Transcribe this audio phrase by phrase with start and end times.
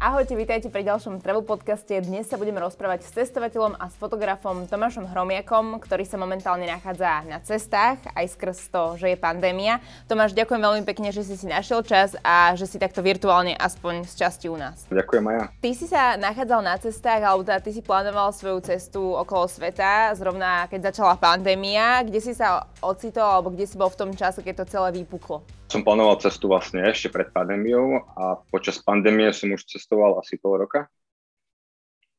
[0.00, 1.92] Ahojte, vítajte pri ďalšom travel podcaste.
[2.00, 7.28] Dnes sa budeme rozprávať s cestovateľom a s fotografom Tomášom Hromiakom, ktorý sa momentálne nachádza
[7.28, 9.76] na cestách, aj skrz to, že je pandémia.
[10.08, 14.08] Tomáš, ďakujem veľmi pekne, že si si našiel čas a že si takto virtuálne aspoň
[14.08, 14.88] z časti u nás.
[14.88, 15.44] Ďakujem aj ja.
[15.60, 20.16] Ty si sa nachádzal na cestách, alebo teda ty si plánoval svoju cestu okolo sveta,
[20.16, 22.00] zrovna keď začala pandémia.
[22.08, 25.59] Kde si sa ocitol, alebo kde si bol v tom čase, keď to celé vypuklo?
[25.70, 30.58] Som plánoval cestu vlastne ešte pred pandémiou a počas pandémie som už cestoval asi pol
[30.58, 30.90] roka.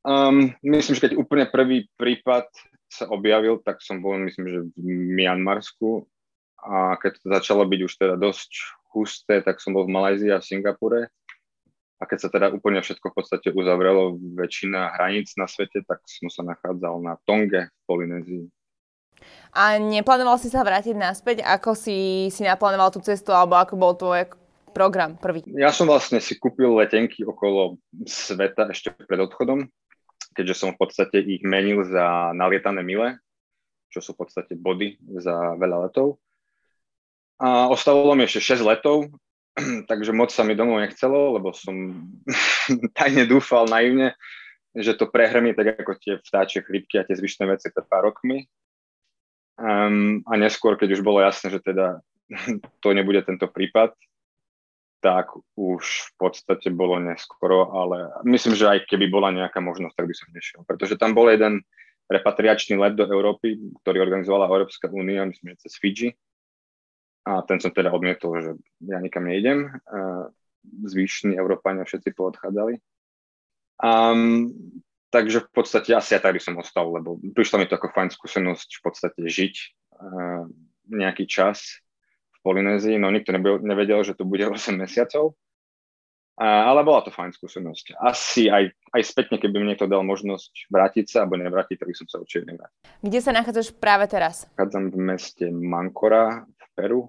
[0.08, 2.48] Um, myslím, že keď úplne prvý prípad
[2.88, 4.88] sa objavil, tak som bol, myslím, že v
[5.20, 6.08] Mianmarsku
[6.64, 8.52] a keď to začalo byť už teda dosť
[8.96, 11.02] husté, tak som bol v Malajzii a v Singapure.
[12.02, 16.32] A keď sa teda úplne všetko v podstate uzavrelo, väčšina hraníc na svete, tak som
[16.32, 18.46] sa nachádzal na Tonge v Polynézii.
[19.52, 21.44] A neplánoval si sa vrátiť naspäť?
[21.44, 24.32] Ako si, si naplánoval tú cestu, alebo ako bol tvoj
[24.72, 25.44] program prvý?
[25.52, 27.76] Ja som vlastne si kúpil letenky okolo
[28.08, 29.68] sveta ešte pred odchodom,
[30.32, 33.20] keďže som v podstate ich menil za nalietané mile,
[33.92, 36.18] čo sú v podstate body za veľa letov.
[37.44, 39.12] A ostalo mi ešte 6 letov,
[39.92, 42.08] takže moc sa mi domov nechcelo, lebo som
[42.98, 44.16] tajne dúfal naivne,
[44.72, 48.48] že to prehrmí tak ako tie vtáčie chlípky a tie zvyšné veci pred pár rokmi
[49.62, 52.02] Um, a neskôr, keď už bolo jasné, že teda
[52.84, 53.94] to nebude tento prípad,
[55.02, 60.08] tak už v podstate bolo neskoro, ale myslím, že aj keby bola nejaká možnosť, tak
[60.10, 60.62] by som nešiel.
[60.66, 61.66] Pretože tam bol jeden
[62.10, 66.10] repatriačný let do Európy, ktorý organizovala Európska únia, myslím, že cez Fidži.
[67.26, 68.52] A ten som teda odmietol, že
[68.86, 69.74] ja nikam nejdem.
[70.66, 72.82] Zvyšní Európania všetci poodchádzali.
[73.82, 74.54] Um,
[75.12, 78.10] takže v podstate asi aj tak by som ostal, lebo prišla mi to ako fajn
[78.16, 79.56] skúsenosť v podstate žiť
[80.00, 80.48] uh,
[80.88, 81.84] nejaký čas
[82.32, 85.36] v Polynézii, no nikto nebyl, nevedel, že to bude 8 mesiacov,
[86.40, 88.00] uh, ale bola to fajn skúsenosť.
[88.00, 91.96] Asi aj, aj spätne, keby mi niekto dal možnosť vrátiť sa alebo nevrátiť, tak by
[92.00, 92.80] som sa určite nevrátil.
[93.04, 94.48] Kde sa nachádzaš práve teraz?
[94.56, 97.02] Nachádzam v meste Mankora v Peru,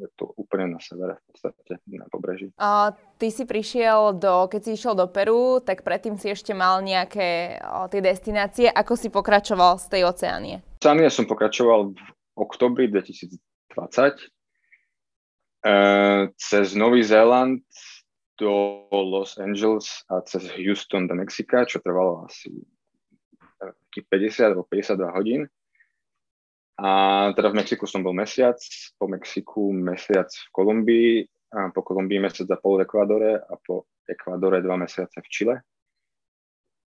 [0.00, 2.50] je to úplne na severe v podstate, na pobreží.
[2.56, 6.80] A ty si prišiel do, keď si išiel do Peru, tak predtým si ešte mal
[6.80, 8.66] nejaké o, tie destinácie.
[8.72, 10.64] Ako si pokračoval z tej oceánie?
[10.80, 12.00] Oceánie som pokračoval v
[12.36, 14.24] oktobri 2020 e,
[16.36, 17.62] cez Nový Zéland
[18.40, 22.50] do Los Angeles a cez Houston do Mexika, čo trvalo asi
[23.94, 25.42] 50 alebo 52 hodín.
[26.82, 26.90] A
[27.38, 28.58] teda v Mexiku som bol mesiac,
[28.98, 31.14] po Mexiku mesiac v Kolumbii,
[31.54, 35.54] a po Kolumbii mesiac a pol v Ekvádore a po Ekvádore dva mesiace v Čile,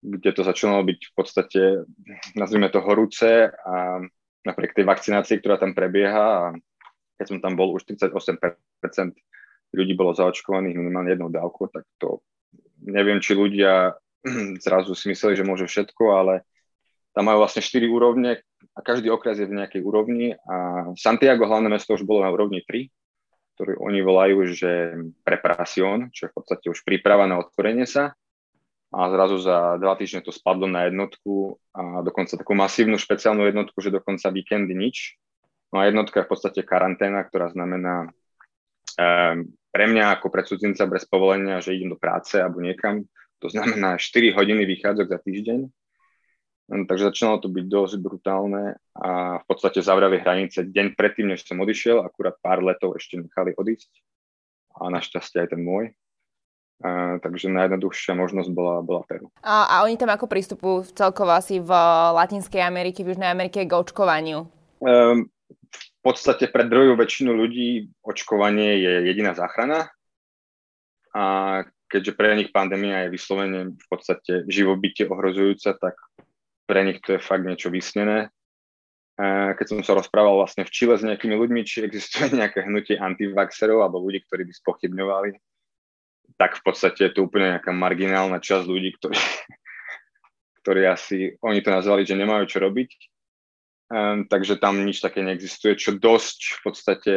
[0.05, 1.61] kde to začalo byť v podstate,
[2.37, 4.03] nazvime to horúce a
[4.45, 6.43] napriek tej vakcinácii, ktorá tam prebieha a
[7.17, 8.13] keď som tam bol, už 38%
[9.73, 12.21] ľudí bolo zaočkovaných minimálne jednou dávkou, tak to
[12.85, 13.97] neviem, či ľudia
[14.65, 16.45] zrazu si mysleli, že môžu všetko, ale
[17.17, 18.39] tam majú vlastne 4 úrovne
[18.75, 22.63] a každý okres je v nejakej úrovni a Santiago, hlavné mesto, už bolo na úrovni
[22.63, 22.87] 3,
[23.55, 24.95] ktorú oni volajú, že
[25.27, 28.15] preparación, čo je v podstate už príprava na otvorenie sa.
[28.89, 33.77] A zrazu za dva týždne to spadlo na jednotku a dokonca takú masívnu špeciálnu jednotku,
[33.83, 35.19] že dokonca víkendy nič.
[35.69, 38.09] No a jednotka je v podstate karanténa, ktorá znamená
[38.97, 43.05] um, pre mňa ako pre cudzinca bez povolenia, že idem do práce alebo niekam,
[43.37, 45.59] to znamená 4 hodiny vychádzok za týždeň
[46.69, 51.57] takže začínalo to byť dosť brutálne a v podstate zavreli hranice deň predtým, než som
[51.57, 53.89] odišiel, akurát pár letov ešte nechali odísť
[54.77, 55.91] a našťastie aj ten môj.
[56.79, 59.27] Uh, takže najjednoduchšia možnosť bola, bola Peru.
[59.43, 61.67] A, a oni tam ako prístupujú celkovo asi v
[62.15, 64.47] Latinskej Amerike, v Južnej Amerike k očkovaniu?
[64.79, 65.27] Um,
[65.67, 69.91] v podstate pre druhú väčšinu ľudí očkovanie je jediná záchrana
[71.11, 71.23] a
[71.91, 75.99] keďže pre nich pandémia je vyslovene v podstate živobytie ohrozujúca, tak
[76.69, 78.29] pre nich to je fakt niečo vysnené.
[79.57, 83.81] Keď som sa rozprával vlastne v Čile s nejakými ľuďmi, či existuje nejaké hnutie antivaxerov
[83.81, 85.29] alebo ľudí, ktorí by spochybňovali,
[86.37, 89.17] tak v podstate je to úplne nejaká marginálna časť ľudí, ktorí,
[90.61, 92.89] ktorí asi, oni to nazvali, že nemajú čo robiť.
[93.89, 97.13] Um, takže tam nič také neexistuje, čo dosť v podstate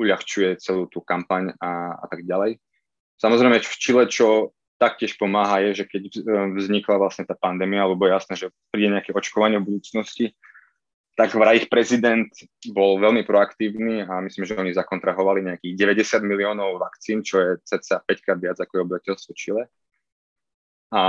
[0.00, 2.56] uľahčuje celú tú kampaň a, a tak ďalej.
[3.20, 6.10] Samozrejme v Čile, čo taktiež pomáha je, že keď e,
[6.54, 10.38] vznikla vlastne tá pandémia, alebo jasné, že príde nejaké očkovanie v budúcnosti,
[11.18, 12.30] tak vraj ich prezident
[12.70, 18.06] bol veľmi proaktívny a myslím, že oni zakontrahovali nejakých 90 miliónov vakcín, čo je cca
[18.06, 19.66] 5 krát viac ako je obyvateľstvo Čile.
[20.94, 21.02] A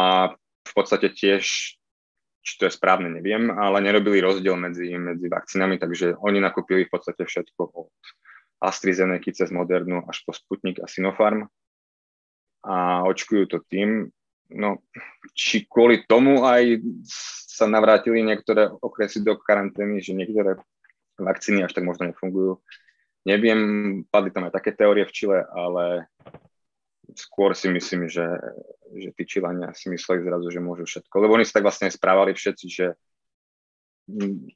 [0.66, 1.46] v podstate tiež,
[2.42, 6.92] či to je správne, neviem, ale nerobili rozdiel medzi, medzi vakcínami, takže oni nakúpili v
[6.92, 7.94] podstate všetko od
[8.66, 11.46] AstraZeneca cez Modernu až po Sputnik a Sinopharm
[12.66, 14.12] a očkujú to tým,
[14.52, 14.82] no
[15.38, 16.82] či kvôli tomu aj
[17.60, 20.60] sa navrátili niektoré okresy do karantény, že niektoré
[21.20, 22.64] vakcíny až tak možno nefungujú.
[23.28, 23.60] Neviem,
[24.08, 26.08] padli tam aj také teórie v Čile, ale
[27.14, 28.26] skôr si myslím, že,
[28.96, 31.16] že tí Čilania si mysleli zrazu, že môžu všetko.
[31.20, 32.96] Lebo oni sa tak vlastne správali všetci, že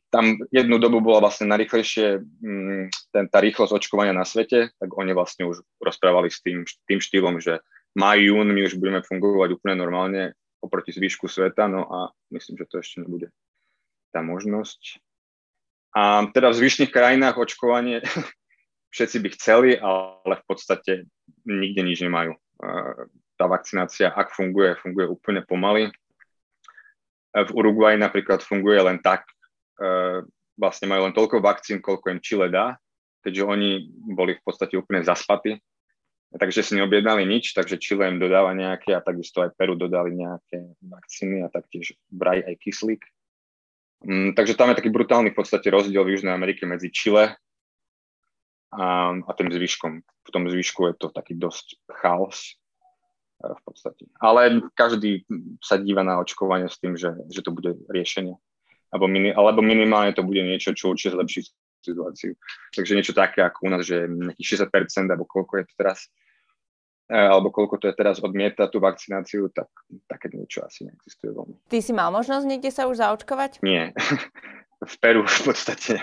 [0.10, 2.84] tam jednu dobu bola vlastne najrychlejšie mm,
[3.14, 7.38] ten, tá rýchlosť očkovania na svete, tak oni vlastne už rozprávali s tým, tým štýlom,
[7.38, 7.62] že
[7.98, 10.22] maj, jún my už budeme fungovať úplne normálne
[10.64, 12.00] oproti zvýšku sveta, no a
[12.32, 13.28] myslím, že to ešte nebude
[14.16, 15.04] tá možnosť.
[15.94, 18.02] A teda v zvyšných krajinách očkovanie
[18.96, 20.92] všetci by chceli, ale v podstate
[21.46, 22.34] nikde nič nemajú.
[23.38, 25.92] Tá vakcinácia, ak funguje, funguje úplne pomaly.
[27.34, 29.26] V Uruguay napríklad funguje len tak,
[30.54, 32.78] vlastne majú len toľko vakcín, koľko im Chile dá,
[33.26, 33.70] keďže oni
[34.14, 35.58] boli v podstate úplne zaspatí.
[36.34, 40.66] Takže si neobjednali nič, takže Chile im dodáva nejaké a takisto aj Peru dodali nejaké
[40.82, 43.06] vakcíny a taktiež vraj aj kyslík.
[44.04, 47.38] Um, takže tam je taký brutálny v podstate rozdiel v Južnej Amerike medzi Chile
[48.74, 50.02] a, a tým zvyškom.
[50.02, 52.58] V tom zvyšku je to taký dosť chaos
[53.40, 54.10] e, v podstate.
[54.18, 55.30] Ale každý
[55.62, 58.36] sa díva na očkovanie s tým, že, že to bude riešenie
[58.94, 61.42] alebo, mini, alebo minimálne to bude niečo, čo určite zlepší
[61.82, 62.38] situáciu.
[62.78, 66.00] Takže niečo také ako u nás, že nejakých 60% alebo koľko je to teraz,
[67.12, 69.68] alebo koľko to je teraz odmieta tú vakcináciu, tak
[70.08, 71.56] také niečo asi neexistuje veľmi.
[71.68, 73.60] Ty si mal možnosť niekde sa už zaočkovať?
[73.60, 73.92] Nie.
[74.92, 76.00] v Peru v podstate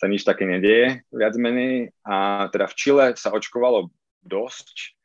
[0.00, 1.92] sa nič také nedieje, viac menej.
[2.02, 3.92] A teda v Čile sa očkovalo
[4.24, 4.96] dosť,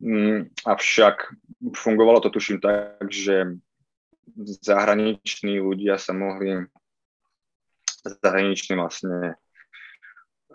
[0.00, 1.30] mm, avšak
[1.76, 3.60] fungovalo to tuším tak, že
[4.64, 6.64] zahraniční ľudia sa mohli
[8.02, 9.36] zahraniční vlastne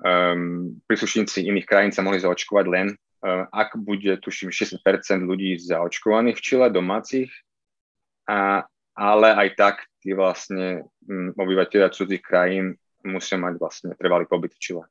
[0.01, 2.87] um, príslušníci iných krajín sa mohli zaočkovať len,
[3.25, 4.81] ak bude, tuším, 60%
[5.25, 7.31] ľudí zaočkovaných v Čile, domácich,
[8.29, 12.75] a, ale aj tak tí vlastne um, obyvateľia cudzích krajín
[13.07, 14.83] musia mať vlastne trvalý pobyt v Čile.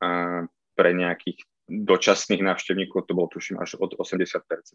[0.00, 4.28] Uh, pre nejakých dočasných návštevníkov to bolo tuším až od 80%,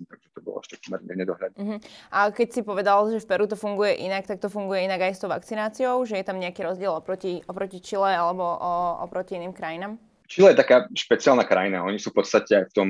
[0.09, 1.57] takže to bolo ešte pomerne nedohľadné.
[1.61, 1.79] Uh-huh.
[2.09, 5.13] A keď si povedal, že v Peru to funguje inak, tak to funguje inak aj
[5.13, 6.01] s tou vakcináciou?
[6.09, 10.01] Že je tam nejaký rozdiel oproti, oproti Chile alebo o, oproti iným krajinám?
[10.29, 11.81] Chile je taká špeciálna krajina.
[11.81, 12.89] Oni sú v podstate aj v tom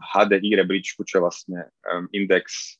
[0.00, 1.58] HDI mm, rebríčku, čo je vlastne
[2.16, 2.76] index,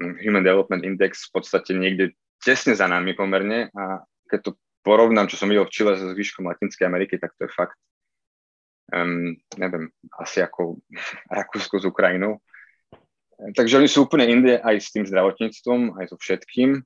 [0.00, 3.68] um, Human Development Index, v podstate niekde tesne za nami pomerne.
[3.76, 4.00] A
[4.32, 4.50] keď to
[4.80, 7.76] porovnám, čo som videl v Chile so zvyškom Latinskej Ameriky, tak to je fakt
[8.92, 9.88] um, neviem,
[10.18, 10.78] asi ako
[11.36, 12.38] Rakúsko s Ukrajinou.
[13.42, 16.78] Takže oni sú úplne inde aj s tým zdravotníctvom, aj so všetkým.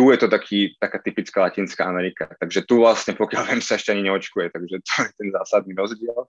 [0.00, 2.24] Tu je to taký, taká typická Latinská Amerika.
[2.40, 6.24] Takže tu vlastne, pokiaľ viem, sa ešte ani neočkuje, takže to je ten zásadný rozdiel.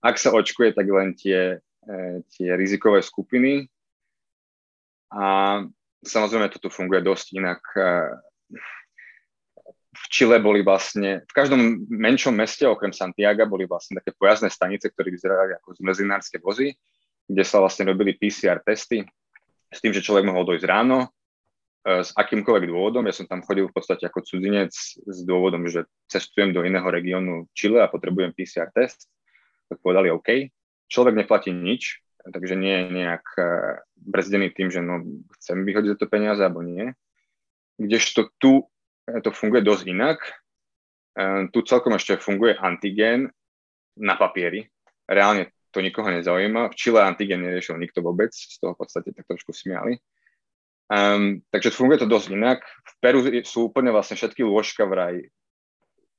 [0.00, 3.68] Ak sa očkuje, tak len tie, e, tie rizikové skupiny.
[5.12, 5.60] A
[6.00, 7.84] samozrejme, toto funguje dosť inak e,
[9.92, 14.88] v Čile boli vlastne, v každom menšom meste okrem Santiago boli vlastne také pojazdné stanice,
[14.88, 16.72] ktoré vyzerali ako zmrzinárske vozy,
[17.28, 19.04] kde sa vlastne robili PCR testy
[19.68, 21.12] s tým, že človek mohol dojsť ráno
[21.82, 23.06] s akýmkoľvek dôvodom.
[23.10, 24.70] Ja som tam chodil v podstate ako cudzinec
[25.02, 29.10] s dôvodom, že cestujem do iného regiónu Čile a potrebujem PCR test.
[29.66, 30.46] Tak povedali OK.
[30.86, 33.42] Človek neplatí nič, takže nie je nejak e,
[33.98, 35.02] brzdený tým, že no,
[35.42, 36.94] chcem vyhodiť za to peniaze alebo nie.
[37.82, 38.62] Kdežto tu
[39.02, 40.22] to funguje dosť inak.
[41.50, 43.26] Tu celkom ešte funguje antigén
[43.98, 44.70] na papieri.
[45.10, 46.70] Reálne to nikoho nezaujíma.
[46.70, 49.98] V Čile antigén neriešil nikto vôbec, z toho v podstate tak trošku smiali.
[50.90, 52.64] Um, takže funguje to dosť inak.
[52.64, 55.28] V Peru sú úplne vlastne všetky lôžka vraj,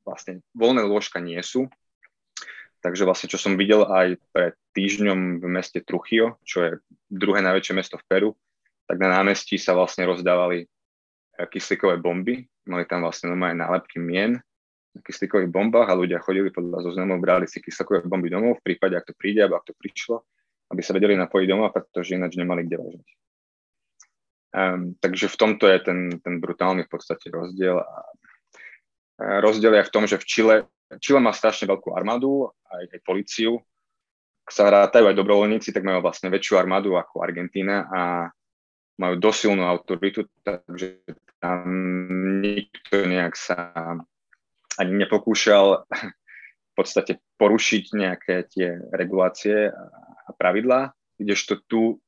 [0.08, 1.68] vlastne voľné lôžka nie sú.
[2.84, 6.72] Takže vlastne, čo som videl aj pred týždňom v meste Truchio, čo je
[7.08, 8.30] druhé najväčšie mesto v Peru,
[8.90, 14.40] tak na námestí sa vlastne rozdávali eh, kyslíkové bomby mali tam vlastne normálne nálepky mien
[14.94, 18.94] na kyslíkových bombách a ľudia chodili podľa zoznamov, brali si kyslíkové bomby domov v prípade,
[18.94, 20.22] ak to príde, alebo ak to prišlo,
[20.70, 23.08] aby sa vedeli napojiť doma, pretože ináč nemali kde ležať.
[24.54, 27.82] Um, takže v tomto je ten, ten brutálny v podstate rozdiel.
[27.82, 27.98] A,
[29.18, 30.56] a rozdiel je v tom, že v Čile,
[31.02, 33.58] Čile má strašne veľkú armádu, aj, aj policiu.
[34.46, 38.02] Ak sa rátajú aj dobrovoľníci, tak majú vlastne väčšiu armádu ako Argentína a
[39.02, 41.02] majú dosilnú autoritu, takže
[41.42, 41.66] tam
[42.46, 43.74] nikto nejak sa
[44.78, 52.02] ani nepokúšal v podstate porušiť nejaké tie regulácie a pravidlá, kdežto tu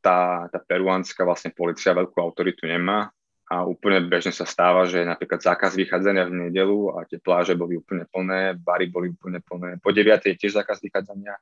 [0.00, 3.10] tá, tá peruánska vlastne policia veľkú autoritu nemá
[3.48, 7.80] a úplne bežne sa stáva, že napríklad zákaz vychádzania v nedelu a tie pláže boli
[7.80, 10.04] úplne plné, bary boli úplne plné, po 9.
[10.04, 11.32] je tiež zákaz vychádzania,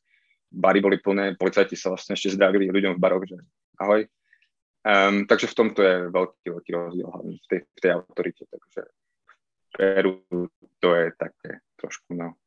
[0.54, 3.42] bary boli plné, policajti sa vlastne ešte zdravili ľuďom v baroch, že
[3.82, 4.06] ahoj.
[4.86, 8.42] Um, takže v tomto je veľký, veľký rozdiel hlavne v tej, v tej autorite.
[8.46, 10.12] Takže v Peru
[10.78, 12.38] to je také trošku, no,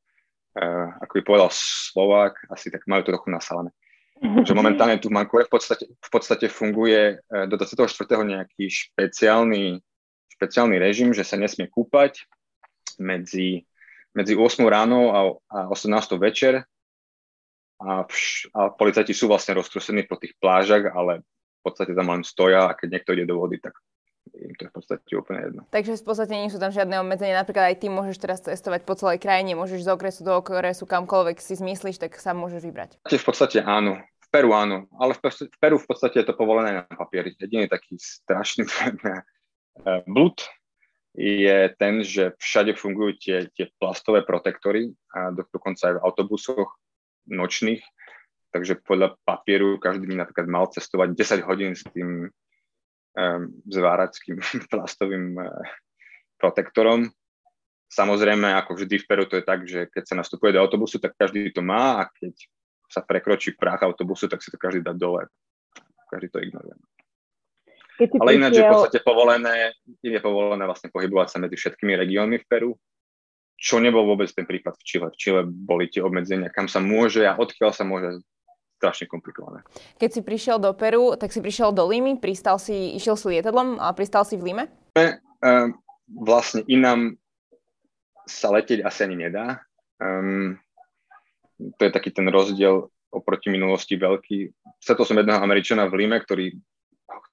[0.56, 3.76] uh, ako by povedal Slovák, asi tak majú to trochu nasalené.
[4.20, 7.88] Takže momentálne tu v Vancouver v podstate, v podstate funguje uh, do 24.
[8.28, 9.80] nejaký špeciálny,
[10.36, 12.28] špeciálny režim, že sa nesmie kúpať
[13.00, 13.64] medzi,
[14.12, 16.68] medzi 8 ráno a, a 18 večer
[17.80, 22.28] a, vš- a policajti sú vlastne roztrosení po tých plážach, ale v podstate tam len
[22.28, 23.72] stoja a keď niekto ide do vody, tak
[24.36, 25.62] im to je v podstate úplne jedno.
[25.74, 27.42] Takže v podstate nie sú tam žiadne obmedzenia.
[27.42, 31.38] Napríklad aj ty môžeš teraz cestovať po celej krajine, môžeš z okresu do okresu kamkoľvek
[31.42, 33.02] si zmyslíš, tak sa môžeš vybrať.
[33.06, 34.00] V podstate áno.
[34.00, 35.26] V Peru áno, ale v,
[35.58, 37.34] Peru v podstate je to povolené na papieri.
[37.34, 38.70] Jediný taký strašný
[40.14, 40.38] blud
[41.18, 46.70] je ten, že všade fungujú tie, tie plastové protektory a do, dokonca aj v autobusoch
[47.26, 47.82] nočných,
[48.54, 52.30] takže podľa papieru každý by napríklad mal cestovať 10 hodín s tým
[53.68, 54.40] zvárackým
[54.72, 55.50] plastovým uh,
[56.40, 57.10] protektorom.
[57.90, 61.18] Samozrejme, ako vždy v Peru to je tak, že keď sa nastupuje do autobusu, tak
[61.18, 62.38] každý to má a keď
[62.86, 65.26] sa prekročí prach autobusu, tak si to každý dá dole.
[66.10, 66.78] Každý to ignoruje.
[68.00, 72.48] Ale ináč je v podstate povolené, je povolené vlastne pohybovať sa medzi všetkými regiónmi v
[72.48, 72.72] Peru
[73.60, 75.08] čo nebol vôbec ten prípad v Čile.
[75.12, 78.24] V Čile boli tie obmedzenia, kam sa môže a odkiaľ sa môže
[78.80, 79.68] strašne komplikované.
[80.00, 83.76] Keď si prišiel do Peru, tak si prišiel do Limy, pristal si, išiel si lietadlom
[83.76, 84.72] a pristal si v Lime?
[85.44, 85.76] Um,
[86.08, 87.20] vlastne inám
[88.24, 89.60] sa letieť asi ani nedá.
[90.00, 90.56] Um,
[91.76, 94.56] to je taký ten rozdiel oproti minulosti veľký.
[94.80, 96.56] Stretol som jedného Američana v Lime, ktorý,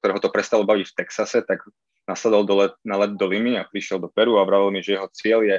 [0.03, 1.63] ktorého to prestalo baviť v Texase, tak
[2.11, 4.99] nasledol do let, na let do Limy a prišiel do Peru a vravil mi, že
[4.99, 5.57] jeho cieľ je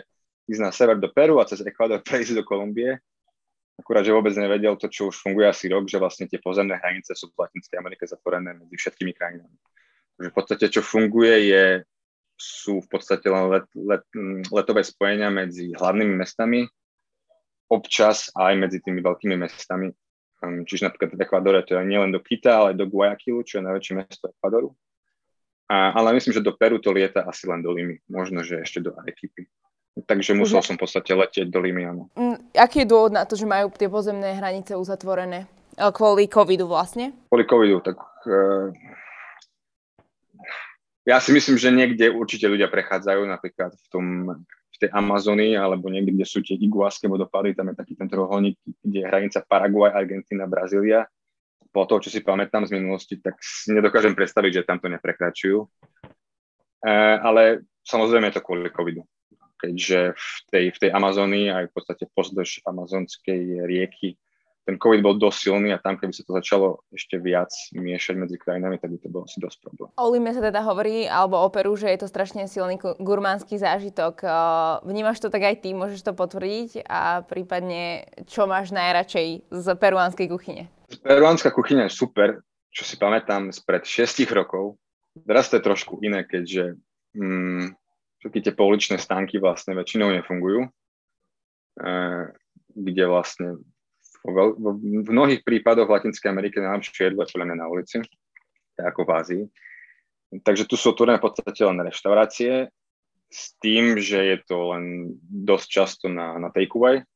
[0.51, 2.99] ísť na sever do Peru a cez Ekvador prejsť do Kolumbie.
[3.77, 7.13] Akurát, že vôbec nevedel to, čo už funguje asi rok, že vlastne tie pozemné hranice
[7.13, 9.53] sú v Latinskej Amerike zatvorené medzi všetkými krajinami.
[10.17, 11.65] Takže v podstate, čo funguje, je,
[12.37, 14.05] sú v podstate len let, let,
[14.49, 16.65] letové spojenia medzi hlavnými mestami,
[17.69, 19.93] občas aj medzi tými veľkými mestami.
[20.41, 23.65] Um, čiže napríklad v Ekvadore to je nielen do Kita, ale do Guayaquilu, čo je
[23.65, 24.73] najväčšie mesto Ekvadoru.
[25.67, 28.79] A, ale myslím, že do Peru to lieta asi len do Limy, možno, že ešte
[28.79, 29.45] do Arequipy.
[30.05, 32.05] Takže musel som v podstate letieť do Limianu.
[32.13, 35.49] Mm, aký je dôvod na to, že majú tie pozemné hranice uzatvorené?
[35.73, 37.17] E, kvôli covidu vlastne?
[37.33, 37.97] Kvôli covidu, tak
[38.29, 38.69] uh,
[41.07, 44.05] ja si myslím, že niekde určite ľudia prechádzajú, napríklad v, tom,
[44.45, 48.59] v tej Amazonii, alebo niekde, kde sú tie iguaské vodopády, tam je taký ten trojuholník,
[48.85, 51.09] kde je hranica Paraguay, Argentina, Brazília.
[51.73, 55.65] Po toho, čo si pamätám z minulosti, tak nedokážem predstaviť, že tam to neprekračujú.
[56.77, 59.01] Uh, ale samozrejme je to kvôli covidu
[59.57, 64.15] keďže v tej, v tej Amazónii aj v podstate pozdĺž amazonskej rieky
[64.67, 68.35] ten COVID bol dosť silný a tam, keby sa to začalo ešte viac miešať medzi
[68.35, 69.89] krajinami, tak by to bolo asi dosť problém.
[69.95, 74.27] O Lime sa teda hovorí, alebo o Peru, že je to strašne silný gurmánsky zážitok.
[74.83, 80.27] Vnímaš to tak aj ty, môžeš to potvrdiť a prípadne, čo máš najradšej z peruánskej
[80.27, 80.67] kuchyne?
[80.99, 82.29] Peruánska kuchyňa je super,
[82.67, 84.75] čo si pamätám spred 6 rokov.
[85.23, 86.75] Teraz to je trošku iné, keďže
[87.15, 87.71] mm,
[88.21, 90.67] všetky tie pouličné stánky vlastne väčšinou nefungujú,
[91.81, 92.25] eh,
[92.73, 93.47] kde vlastne
[94.27, 98.03] v mnohých prípadoch v Latinskej Amerike najlepšie jedlo je podľa mňa na ulici,
[98.75, 99.43] tak ako v Ázii.
[100.43, 102.67] Takže tu sú otvorené v podstate len reštaurácie
[103.31, 107.07] s tým, že je to len dosť často na, na takeaway.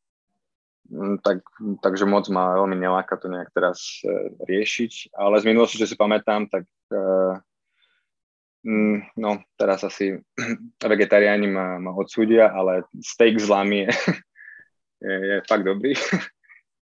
[0.88, 1.44] Mm, tak,
[1.84, 5.12] takže moc ma veľmi neláka to nejak teraz e, riešiť.
[5.12, 7.51] Ale z minulosti, čo si pamätám, tak e, Mm,
[9.18, 10.22] no, teraz asi
[10.82, 13.92] vegetariáni ma, ma odsúdia, ale steak z lamy je,
[15.06, 15.98] je, je fakt dobrý.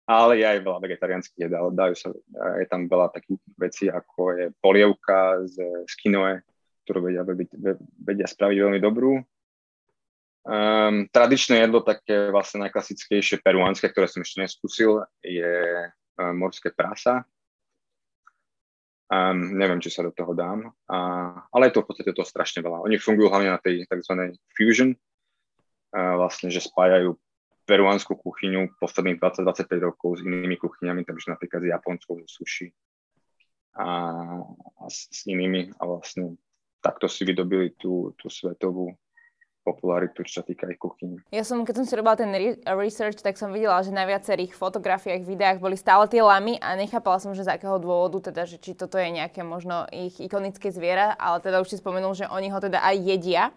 [0.06, 1.74] ale je aj veľa vegetariánskych jedál.
[1.74, 2.14] Dajú sa,
[2.62, 5.58] je tam veľa takých vecí, ako je polievka z,
[5.90, 6.46] z kinoe,
[6.86, 7.26] ktorú vedia,
[7.98, 9.18] vedia spraviť veľmi dobrú.
[10.46, 15.90] Um, tradičné jedlo, také vlastne najklasickejšie peruánske, ktoré som ešte neskúsil, je
[16.22, 17.26] um, morské prasa,
[19.06, 20.98] Um, neviem, či sa do toho dám, a,
[21.54, 22.82] ale je to v podstate to strašne veľa.
[22.82, 24.34] Oni fungujú hlavne na tej tzv.
[24.58, 24.98] fusion,
[25.94, 27.14] a vlastne, že spájajú
[27.70, 32.74] peruánsku kuchyňu posledných 20-25 rokov s inými kuchyňami, takže napríklad s japonskou sushi
[33.78, 33.88] a,
[34.82, 36.38] a s, s inými a vlastne
[36.82, 38.94] takto si vydobili tú, tú svetovú
[39.66, 41.18] popularitu, čo sa týka ich kuchyni.
[41.34, 44.54] Ja som, keď som si robila ten re- research, tak som videla, že na viacerých
[44.54, 48.62] fotografiách, videách boli stále tie lamy a nechápala som, že z akého dôvodu, teda, že
[48.62, 52.54] či toto je nejaké možno ich ikonické zviera, ale teda už si spomenul, že oni
[52.54, 53.50] ho teda aj jedia.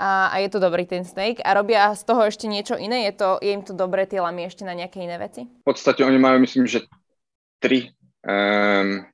[0.00, 3.04] a, a je to dobrý ten steak a robia z toho ešte niečo iné?
[3.04, 5.44] Je, to, je im to dobré tie lamy ešte na nejaké iné veci?
[5.44, 6.88] V podstate oni majú, myslím, že
[7.60, 7.92] tri,
[8.24, 9.04] um,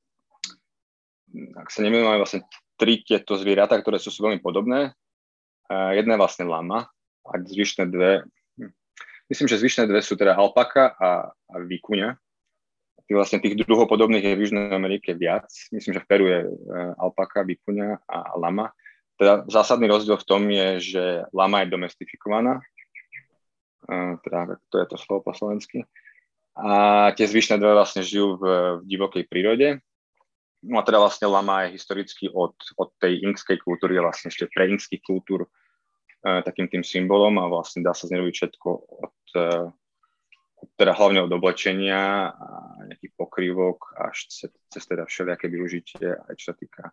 [1.59, 2.47] ak sa nemýlim, majú vlastne
[2.79, 4.95] tri tieto zvieratá, ktoré sú, sú veľmi podobné.
[5.67, 6.87] Uh, jedna je vlastne lama
[7.27, 8.23] a zvyšné dve,
[8.55, 8.71] hm,
[9.27, 12.15] myslím, že zvyšné dve sú teda alpaka a, a vikuňa.
[13.07, 15.47] Tých vlastne tých druhov je v Južnej Amerike viac.
[15.71, 18.71] Myslím, že v Peru je uh, alpaka, vikuňa a lama.
[19.19, 22.59] Teda zásadný rozdiel v tom je, že lama je domestifikovaná,
[23.87, 25.87] uh, teda to je to slovo po slovensky,
[26.57, 26.69] a
[27.13, 28.43] tie zvyšné dve vlastne žijú v,
[28.81, 29.77] v divokej prírode.
[30.67, 34.67] No a teda vlastne lama je historicky od, od tej inkskej kultúry, vlastne ešte pre
[34.67, 35.49] inkských kultúr e,
[36.43, 39.47] takým tým symbolom a vlastne dá sa znerobiť všetko od, e,
[40.75, 42.47] teda hlavne od oblečenia a
[42.83, 46.83] nejakých pokrývok až cez, cez teda všelijaké využitie, aj čo sa týka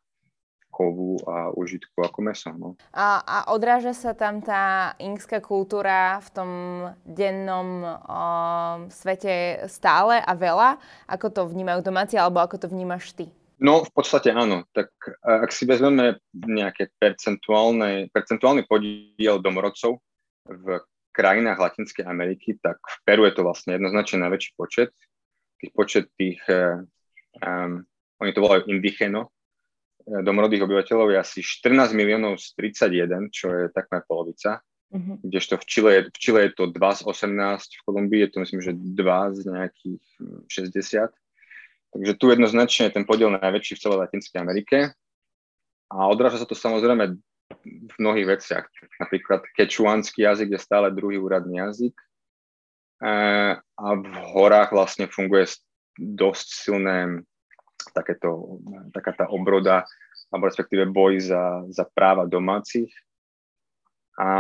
[0.74, 2.50] kovu a užitku ako meso.
[2.58, 2.74] No.
[2.90, 6.50] A, a odráža sa tam tá inkská kultúra v tom
[7.06, 7.94] dennom o,
[8.90, 10.82] svete stále a veľa?
[11.06, 13.30] Ako to vnímajú domáci alebo ako to vnímaš ty?
[13.62, 14.66] No, v podstate áno.
[14.75, 14.90] Tak
[15.23, 20.02] ak si vezmeme nejaké percentuálny podiel domorodcov
[20.49, 20.82] v
[21.14, 24.90] krajinách Latinskej Ameriky, tak v Peru je to vlastne jednoznačne najväčší počet.
[25.62, 27.87] Tých počet tých, um,
[28.18, 29.30] oni to volajú indigeno,
[30.04, 34.61] E, domorodých obyvateľov je asi 14 miliónov z 31, čo je takmer polovica.
[34.92, 35.16] Uh-huh.
[35.25, 38.61] Kdežto v Čile, v Čile je to 2 z 18, v Kolumbii je to myslím,
[38.61, 40.04] že 2 z nejakých
[40.46, 41.08] 60.
[41.94, 44.78] Takže tu jednoznačne je ten podiel najväčší v celej Latinskej Amerike.
[45.94, 47.14] A odráža sa to samozrejme
[47.64, 48.66] v mnohých veciach.
[48.98, 51.94] Napríklad kečuánsky jazyk je stále druhý úradný jazyk.
[52.98, 53.12] E,
[53.62, 55.46] a v horách vlastne funguje
[55.94, 57.22] dosť silné
[57.94, 58.58] takéto,
[58.90, 59.86] taká tá obroda,
[60.34, 62.90] alebo respektíve boj za, za práva domácich.
[64.18, 64.30] A,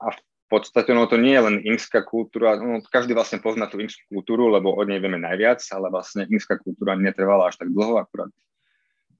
[0.00, 0.18] a v
[0.50, 4.50] podstate ono to nie je len inská kultúra, no, každý vlastne pozná tú inskú kultúru,
[4.50, 8.34] lebo od nej vieme najviac, ale vlastne inská kultúra netrvala až tak dlho, akurát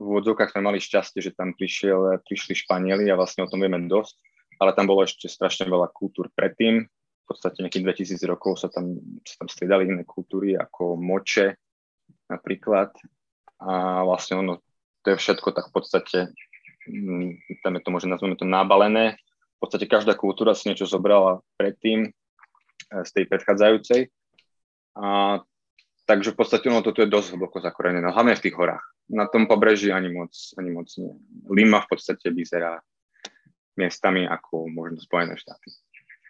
[0.01, 3.77] v úvodzovkách sme mali šťastie, že tam prišiel, prišli Španieli a vlastne o tom vieme
[3.85, 4.17] dosť,
[4.57, 6.89] ale tam bolo ešte strašne veľa kultúr predtým.
[6.89, 8.97] V podstate nejakých 2000 rokov sa tam,
[9.29, 11.53] sa tam striedali iné kultúry ako moče,
[12.33, 12.97] napríklad.
[13.61, 14.65] A vlastne ono,
[15.05, 16.19] to je všetko tak v podstate,
[16.89, 19.21] mm, tam je to možno nazveme to nábalené.
[19.61, 22.11] V podstate každá kultúra si niečo zobrala predtým e,
[23.05, 24.09] z tej predchádzajúcej.
[24.97, 25.39] A,
[26.09, 28.81] takže v podstate ono toto je dosť hlboko zakorenené, hlavne v tých horách.
[29.13, 31.13] Na tom pobreží ani moc, ani moc nie.
[31.53, 32.81] Lima v podstate vyzerá
[33.77, 35.77] miestami ako možno Spojené štáty.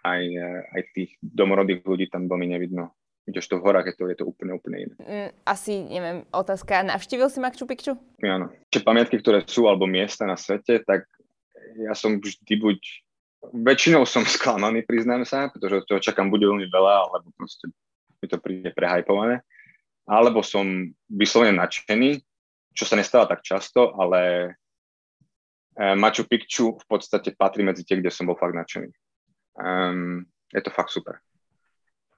[0.02, 2.98] Aj, e, aj tých domorodých ľudí tam veľmi nevidno
[3.30, 4.94] kdežto v horách je to, je to úplne, úplne iné.
[4.98, 7.92] Mm, asi, neviem, otázka, navštívil si Machu Picchu?
[8.26, 8.50] Áno.
[8.74, 11.06] Čiže pamiatky, ktoré sú, alebo miesta na svete, tak
[11.78, 12.78] ja som vždy buď,
[13.40, 17.72] väčšinou som sklamaný, priznám sa, pretože toho čakám bude veľmi veľa, alebo proste
[18.20, 19.40] mi to príde prehajpované,
[20.05, 20.64] alebo som
[21.09, 22.20] vyslovene nadšený,
[22.76, 24.53] čo sa nestáva tak často, ale
[25.76, 28.92] eh, Machu Picchu v podstate patrí medzi tie, kde som bol fakt nadšený.
[29.61, 30.24] Um,
[30.55, 31.20] je to fakt super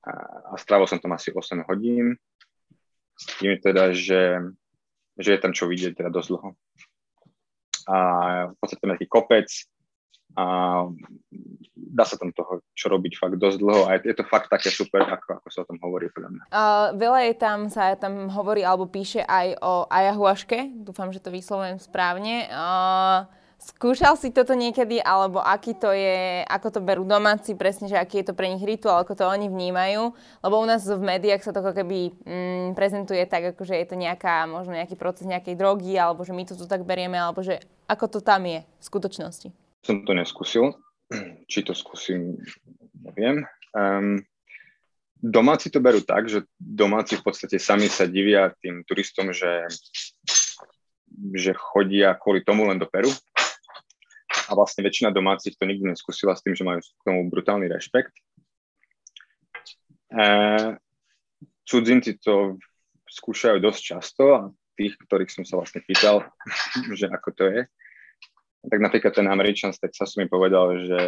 [0.03, 2.19] a strávil som tam asi 8 hodín
[3.15, 4.43] s tým teda, že,
[5.15, 6.49] že je tam čo vidieť teda dosť dlho.
[7.87, 7.97] A
[8.51, 9.47] v podstate nejaký kopec
[10.37, 10.45] a
[11.77, 15.05] dá sa tam toho čo robiť fakt dosť dlho a je to fakt také super,
[15.05, 16.42] ako, ako sa o tom hovorí podľa mňa.
[16.49, 21.29] Uh, veľa je tam, sa tam hovorí alebo píše aj o ayahuaške, dúfam, že to
[21.29, 22.49] vyslovujem správne.
[22.49, 23.29] Uh,
[23.62, 28.18] Skúšal si toto niekedy, alebo aký to je, ako to berú domáci, presne, že aký
[28.18, 30.11] je to pre nich rituál, ako to oni vnímajú,
[30.42, 33.87] lebo u nás v médiách sa to ako keby mm, prezentuje tak, ako že je
[33.87, 37.47] to nejaká, možno nejaký proces nejakej drogy, alebo že my to tu tak berieme, alebo
[37.47, 39.55] že ako to tam je v skutočnosti.
[39.83, 40.79] Som to neskúsil,
[41.51, 42.38] či to skúsim,
[43.03, 43.47] neviem.
[43.75, 44.23] Um,
[45.18, 49.66] domáci to berú tak, že domáci v podstate sami sa divia tým turistom, že,
[51.35, 53.11] že chodia kvôli tomu len do Peru,
[54.49, 58.12] a vlastne väčšina domácich to nikdy neskúsila s tým, že majú k tomu brutálny rešpekt.
[60.12, 60.25] E,
[61.64, 62.61] cudzinci to
[63.09, 64.40] skúšajú dosť často a
[64.77, 66.29] tých, ktorých som sa vlastne pýtal,
[66.99, 67.61] že ako to je,
[68.62, 71.01] tak napríklad ten Američan z Texasu mi povedal, že,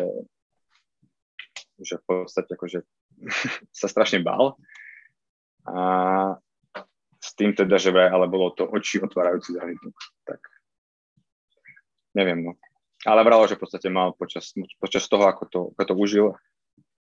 [1.79, 2.83] že v podstate akože
[3.79, 4.59] sa strašne bál.
[5.65, 6.37] A
[7.25, 9.95] s tým teda, že vraj, ale bolo to oči otvárajúci zážitok.
[10.29, 10.41] Tak
[12.13, 12.53] neviem, no.
[13.05, 16.27] Ale vralo, že v podstate mal počas, počas toho, ako to, ako to užil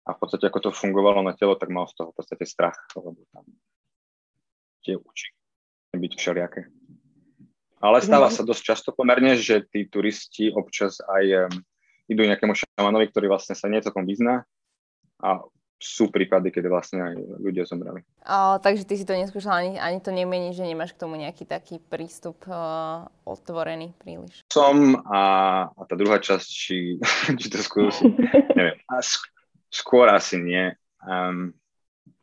[0.04, 2.76] a v podstate ako to fungovalo na telo, tak mal z toho v podstate strach,
[2.92, 3.44] lebo tam
[4.84, 5.40] tie účinky
[5.96, 6.60] byť všelijaké.
[7.84, 11.52] Ale stáva sa dosť často pomerne, že tí turisti občas aj
[12.08, 14.48] idú nejakému šamanovi, ktorý vlastne sa nie celkom vyzná
[15.20, 15.44] a
[15.84, 18.00] sú prípady, keď vlastne aj ľudia zomreli.
[18.24, 21.44] O, takže ty si to neskúšal, ani, ani to nemení, že nemáš k tomu nejaký
[21.44, 24.40] taký prístup uh, otvorený príliš.
[24.48, 25.20] Som a,
[25.68, 26.96] a tá druhá časť, či,
[27.40, 28.16] či to skúsim,
[28.58, 28.80] neviem.
[28.88, 29.04] A
[29.68, 30.72] skôr asi nie.
[31.04, 31.52] Um,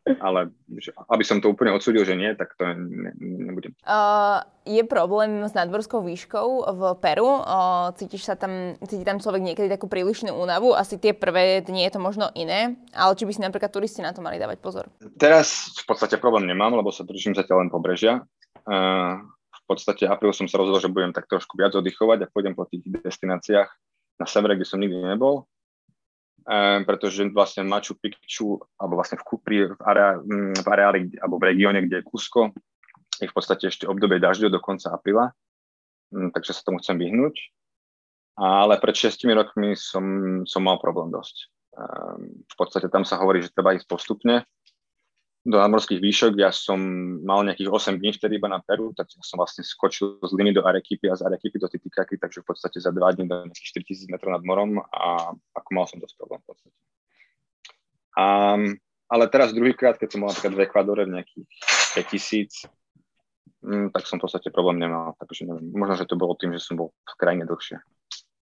[0.02, 0.50] ale
[1.14, 3.78] aby som to úplne odsudil, že nie, tak to ne, nebudem.
[3.86, 7.30] Uh, je problém s nadmorskou výškou v Peru?
[7.46, 10.74] Uh, cítiš sa tam, cíti tam človek niekedy takú prílišnú únavu?
[10.74, 14.10] Asi tie prvé dni je to možno iné, ale či by si napríklad turisti na
[14.10, 14.90] to mali dávať pozor?
[15.22, 18.26] Teraz v podstate problém nemám, lebo sa držím zatiaľ len pobrežia.
[18.66, 19.22] Uh,
[19.54, 22.66] v podstate apríl som sa rozhodol, že budem tak trošku viac oddychovať a pôjdem po
[22.66, 23.70] tých destináciách
[24.18, 25.46] na severe, kde som nikdy nebol
[26.46, 30.18] um, pretože vlastne Machu Picchu, alebo vlastne v, pri, v, area,
[30.58, 32.42] v areáli, alebo v regióne, kde je Kusko,
[33.22, 35.34] je v podstate ešte obdobie dažďov do konca apríla,
[36.14, 37.36] um, takže sa tomu chcem vyhnúť.
[38.42, 40.04] Ale pred šestimi rokmi som,
[40.48, 41.52] som mal problém dosť.
[41.76, 44.48] Um, v podstate tam sa hovorí, že treba ísť postupne,
[45.42, 46.38] do nadmorských výšok.
[46.38, 46.78] Ja som
[47.26, 50.62] mal nejakých 8 dní vtedy iba na Peru, tak som vlastne skočil z Limy do
[50.62, 54.14] Arequipy a z Arequipy do Titicaky, takže v podstate za 2 dní do nejakých 4000
[54.14, 56.16] metrov nad morom a ako mal som dosť.
[58.22, 58.54] A,
[59.10, 61.48] ale teraz druhýkrát, keď som bol napríklad v Ekvadore v nejakých
[61.98, 62.70] 5000,
[63.66, 65.18] mm, tak som v podstate problém nemal.
[65.18, 67.82] Takže neviem, možno, že to bolo tým, že som bol v krajine dlhšie.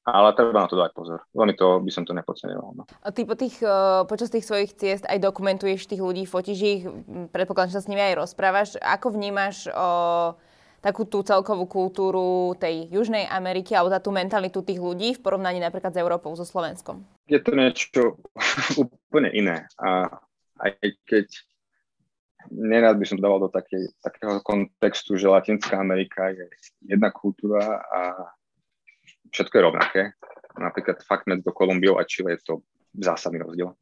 [0.09, 1.21] Ale treba na to dať pozor.
[1.37, 2.71] Veľmi to by som to nepodceňoval.
[2.81, 2.83] No.
[3.03, 6.83] A ty po tých, uh, počas tých svojich ciest aj dokumentuješ tých ľudí, fotíš ich,
[7.29, 8.69] predpokladám, že sa s nimi aj rozprávaš.
[8.81, 10.33] Ako vnímaš uh,
[10.79, 15.91] takú tú celkovú kultúru tej Južnej Ameriky alebo tú mentalitu tých ľudí v porovnaní napríklad
[15.91, 17.03] s Európou, so Slovenskom?
[17.27, 18.19] Je to niečo
[18.81, 19.67] úplne iné.
[19.79, 20.07] A
[20.59, 20.71] aj
[21.07, 21.27] keď
[22.51, 26.47] nerad by som dával do takej, takého kontextu, že Latinská Amerika je
[26.87, 28.33] jedna kultúra a
[29.35, 30.01] všetko je rovnaké.
[30.57, 32.53] Napríklad fakt medzi Kolumbiou a Chile je to
[32.97, 33.75] zásadný rozdiel.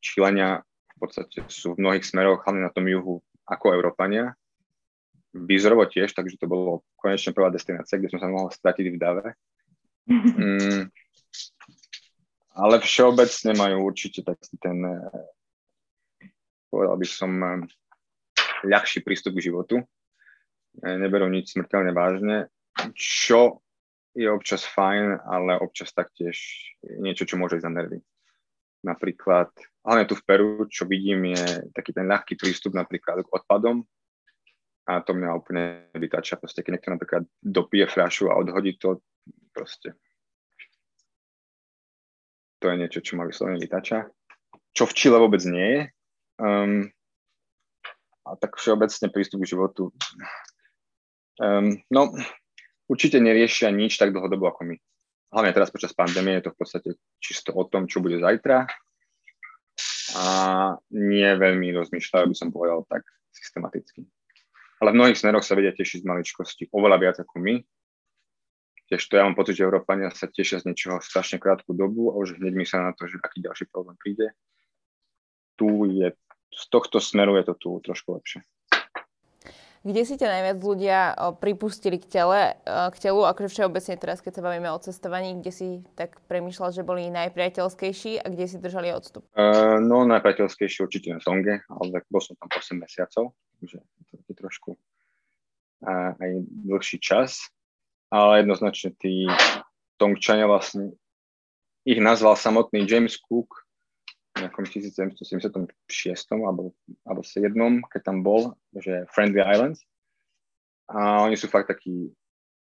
[0.00, 0.62] Čilenia
[0.94, 4.32] v podstate sú v mnohých smeroch, hlavne na tom juhu, ako Európania.
[5.34, 9.26] Výzorovo tiež, takže to bolo konečne prvá destinácia, kde som sa mohol stratiť v dave.
[10.06, 10.94] Mm,
[12.54, 16.30] ale všeobecne majú určite taký ten, eh,
[16.70, 17.66] povedal by som, eh,
[18.62, 19.82] ľahší prístup k životu.
[20.86, 22.46] Eh, neberú nič smrteľne vážne,
[22.94, 23.58] čo
[24.14, 26.38] je občas fajn, ale občas taktiež
[27.02, 27.98] niečo, čo môže ísť na nervy.
[28.86, 29.50] Napríklad,
[29.82, 33.82] hlavne tu v Peru, čo vidím, je taký ten ľahký prístup napríklad k odpadom
[34.84, 35.64] a to mňa úplne
[35.96, 36.36] vytača.
[36.36, 39.00] Proste, keď niekto napríklad dopije fľašu a odhodí to,
[39.56, 39.96] proste
[42.64, 44.08] to je niečo, čo ma vyslovene vytača.
[44.72, 45.80] Čo v Čile vôbec nie je.
[46.40, 46.88] Um,
[48.24, 49.92] a tak všeobecne prístup k životu.
[51.36, 52.16] Um, no,
[52.88, 54.76] určite neriešia nič tak dlhodobo ako my.
[55.36, 58.64] Hlavne teraz počas pandémie je to v podstate čisto o tom, čo bude zajtra
[60.14, 60.24] a
[60.94, 63.02] nie veľmi rozmýšľajú, by som povedal tak
[63.34, 64.06] systematicky.
[64.84, 67.56] Ale v mnohých smeroch sa vedia tešiť z maličkosti oveľa viac ako my.
[68.84, 72.20] Tiež to ja mám pocit, že Európania sa tešia z niečoho strašne krátku dobu a
[72.20, 74.36] už hneď myslia na to, že aký ďalší problém príde.
[75.56, 76.12] Tu je,
[76.52, 78.44] z tohto smeru je to tu trošku lepšie.
[79.88, 80.98] Kde si ťa najviac ľudia
[81.40, 85.68] pripustili k, tele, k telu, akože všeobecne teraz, keď sa bavíme o cestovaní, kde si
[85.96, 89.24] tak premyšľal, že boli najpriateľskejší a kde si držali odstup?
[89.32, 93.80] Uh, no, najpriateľskejší určite na Songe, ale tak bol som tam 8 mesiacov, takže
[94.28, 96.30] je trošku uh, aj
[96.64, 97.50] dlhší čas,
[98.08, 99.26] ale jednoznačne tí
[99.98, 100.94] Tongčania vlastne,
[101.84, 103.64] ich nazval samotný James Cook
[104.34, 105.70] nejakom 1776
[106.34, 106.74] alebo,
[107.06, 107.54] alebo 7,
[107.86, 109.86] keď tam bol, že Friendly Islands.
[110.90, 112.10] A oni sú fakt takí,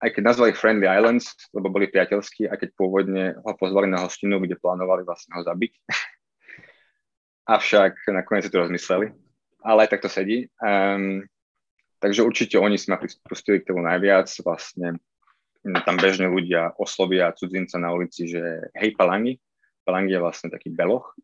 [0.03, 4.43] aj keď nazvali Friendly Islands, lebo boli priateľskí, aj keď pôvodne ho pozvali na hostinu,
[4.43, 5.71] kde plánovali vlastne ho zabiť.
[7.55, 9.15] Avšak nakoniec si to rozmysleli.
[9.63, 10.51] Ale aj tak to sedí.
[10.59, 11.23] Um,
[12.03, 14.27] takže určite oni si ma k tomu najviac.
[14.43, 14.99] Vlastne
[15.63, 19.39] tam bežne ľudia oslovia cudzinca na ulici, že hej Palangi.
[19.87, 21.15] Palangi je vlastne taký beloch,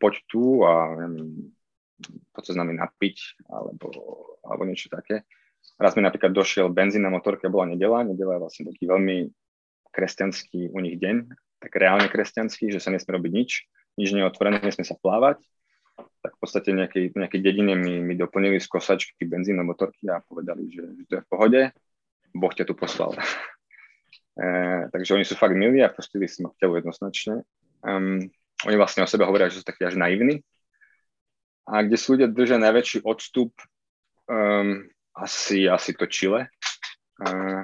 [0.00, 1.52] poď tu a neviem,
[2.32, 3.88] poď sa s nami napiť, alebo,
[4.44, 5.28] alebo niečo také.
[5.76, 9.28] Raz mi napríklad došiel benzín na motorke, bola nedela, nedela je vlastne taký veľmi
[9.92, 13.50] kresťanský u nich deň, tak reálne kresťanský, že sa nesmie robiť nič,
[13.96, 15.40] nič nie je otvorené, nesmie sa plávať.
[15.96, 20.68] Tak v podstate nejakej, nejakej dedine mi, mi doplnili z kosačky benzín motorky a povedali,
[20.68, 21.60] že, že to je v pohode,
[22.36, 23.16] Boh ťa tu poslal.
[24.42, 24.46] e,
[24.92, 27.46] takže oni sú fakt milí a pustili si ma k telu jednoznačne.
[27.80, 28.20] Um,
[28.64, 30.44] oni vlastne o sebe hovoria, že sú takí až naivní.
[31.66, 33.50] A kde sú ľudia držia najväčší odstup,
[34.30, 36.46] um, asi, asi to Chile
[37.24, 37.62] uh,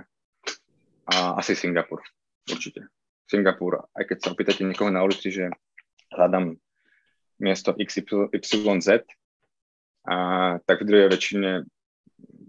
[1.07, 2.01] a asi Singapur,
[2.49, 2.89] určite.
[3.29, 5.49] Singapur, aj keď sa opýtate niekoho na ulici, že
[6.13, 6.57] hľadám
[7.43, 9.03] miesto XYZ,
[10.03, 10.17] a
[10.67, 11.51] tak v druhej väčšine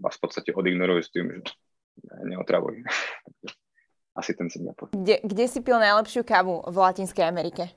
[0.02, 1.40] vás v podstate odignorujú s tým, že
[2.26, 2.82] neotravuj.
[4.18, 4.94] Asi ten Singapur.
[4.94, 7.70] Kde, kde si pil najlepšiu kávu v Latinskej Amerike?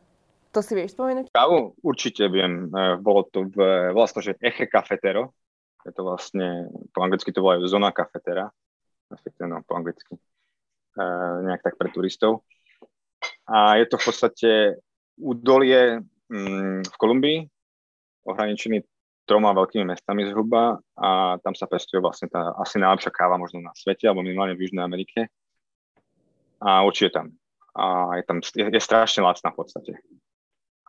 [0.54, 1.34] To si vieš spomenúť?
[1.34, 2.70] Kávu určite viem.
[2.70, 3.58] E, bolo to v,
[3.94, 5.34] volá to, že Eche Cafetero.
[5.82, 8.50] Je to vlastne, po anglicky to volajú Zona Cafetera.
[9.10, 10.14] Respektíve, no, po anglicky.
[10.14, 10.22] E,
[11.42, 12.46] nejak tak pre turistov.
[13.50, 14.50] A je to v podstate
[15.18, 16.06] údolie
[16.84, 17.48] v Kolumbii,
[18.28, 18.84] ohraničený
[19.28, 23.76] troma veľkými mestami zhruba a tam sa pestuje vlastne tá asi najlepšia káva možno na
[23.76, 25.28] svete, alebo minimálne v Južnej Amerike.
[26.64, 27.36] A určite tam.
[27.76, 29.94] A je tam, je, je strašne lacná v podstate.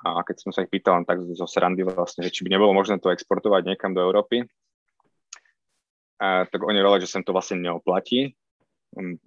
[0.06, 3.02] A keď som sa ich pýtal tak zo srandy vlastne, že či by nebolo možné
[3.02, 4.46] to exportovať niekam do Európy,
[6.18, 8.34] a, tak oni veľa, že sem to vlastne neoplatí.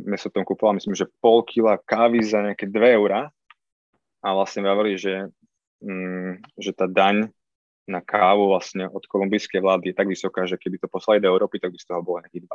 [0.02, 3.32] My sa tom kúpoval, myslím, že pol kila kávy za nejaké 2 eurá.
[4.22, 5.32] A vlastne vraveli, že, mm,
[6.58, 7.30] že tá daň
[7.90, 11.58] na kávu vlastne od kolumbijskej vlády je tak vysoká, že keby to poslali do Európy,
[11.58, 12.46] tak by z toho bolo nejakých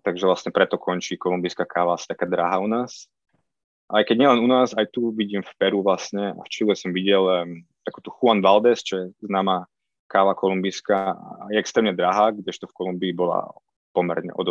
[0.00, 0.02] 20.
[0.04, 3.06] Takže vlastne preto končí kolumbijská káva asi taká drahá u nás.
[3.88, 6.90] Aj keď nielen u nás, aj tu vidím v Peru vlastne, a v Chile som
[6.90, 9.68] videl um, takúto Juan Valdez, čo je známa
[10.08, 11.16] káva kolumbijská,
[11.52, 13.48] je extrémne drahá, kdežto v Kolumbii bola
[13.92, 14.42] pomerne o.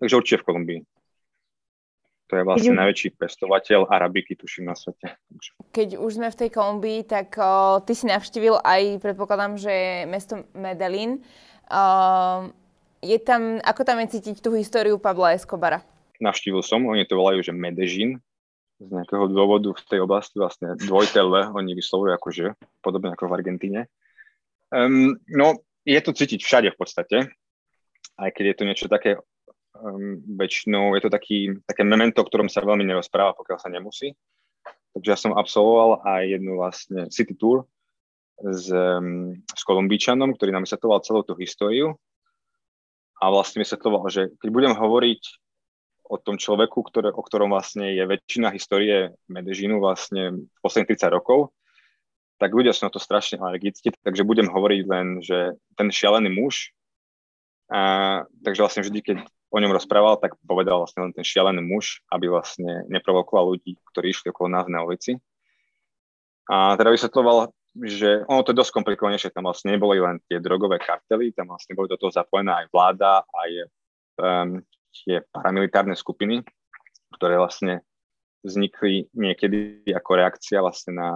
[0.00, 0.80] Takže určite v Kolumbii.
[2.32, 5.12] To je vlastne najväčší pestovateľ arabiky, tuším, na svete.
[5.76, 10.48] Keď už sme v tej Kolumbii, tak o, ty si navštívil aj, predpokladám, že mesto
[10.56, 11.20] Medellín.
[11.68, 11.82] O,
[13.04, 15.84] je tam, ako tam je cítiť tú históriu Pabla Escobara?
[16.16, 18.24] Navštívil som, oni to volajú, že Medellín.
[18.80, 22.44] Z nejakého dôvodu v tej oblasti vlastne dvojité L oni vyslovujú akože,
[22.80, 23.80] podobne ako v Argentíne.
[24.72, 27.16] Um, no, je to cítiť všade v podstate,
[28.16, 29.20] aj keď je to niečo také
[29.78, 34.14] um, väčšinou je to taký, také memento, o ktorom sa veľmi nerozpráva, pokiaľ sa nemusí.
[34.94, 37.66] Takže ja som absolvoval aj jednu vlastne city tour
[38.38, 41.98] s, um, s Kolumbíčanom, ktorý nám vysvetoval celú tú históriu
[43.18, 45.22] a vlastne vysvetoval, že keď budem hovoriť
[46.04, 51.16] o tom človeku, ktoré, o ktorom vlastne je väčšina histórie Medežinu vlastne v posledných 30
[51.16, 51.54] rokov,
[52.36, 56.74] tak ľudia sú na to strašne alergickí, takže budem hovoriť len, že ten šialený muž,
[57.72, 59.16] a, takže vlastne vždy, keď
[59.54, 64.10] o ňom rozprával, tak povedal vlastne len ten šialený muž, aby vlastne neprovokoval ľudí, ktorí
[64.10, 65.22] išli okolo nás na ulici.
[66.50, 67.54] A teda vysvetloval,
[67.86, 71.78] že ono to je dosť komplikovanejšie, tam vlastne neboli len tie drogové kartely, tam vlastne
[71.78, 73.50] boli do toho zapojené aj vláda, aj
[74.18, 74.50] um,
[74.90, 76.42] tie paramilitárne skupiny,
[77.14, 77.86] ktoré vlastne
[78.44, 81.10] vznikli niekedy ako reakcia vlastne na,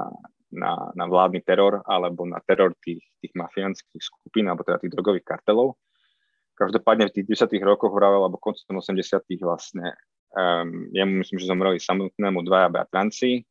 [0.49, 5.29] na, na vládny teror alebo na teror tých, tých mafiánskych skupín alebo teda tých drogových
[5.29, 5.77] kartelov.
[6.59, 9.95] Každopádne v tých 10 rokoch vravel, alebo koncom 80 vlastne,
[10.35, 13.47] um, jemu myslím, že zomreli samotnému dvaja bratranci.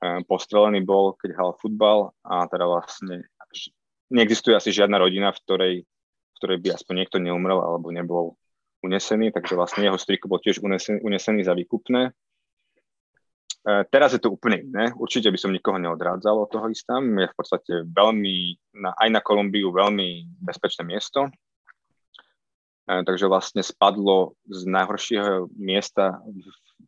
[0.00, 3.28] Um, postrelený bol, keď hral futbal a teda vlastne
[4.12, 8.40] neexistuje asi žiadna rodina, v ktorej, v ktorej by aspoň niekto neumrel alebo nebol
[8.84, 12.12] unesený, takže vlastne jeho striko bol tiež unesený, unesený za výkupné.
[13.66, 14.94] E, teraz je to úplne iné.
[14.94, 17.02] Určite by som nikoho neodrádzal od toho istám.
[17.18, 18.36] Je v podstate veľmi,
[18.78, 21.26] na, aj na Kolumbiu veľmi bezpečné miesto.
[22.86, 26.22] E, takže vlastne spadlo z najhoršieho miesta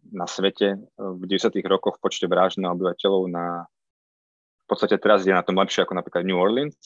[0.09, 1.59] na svete v 90.
[1.67, 3.69] rokoch v počte vražd na obyvateľov na
[4.69, 6.77] v podstate teraz je na tom lepšie ako napríklad New Orleans.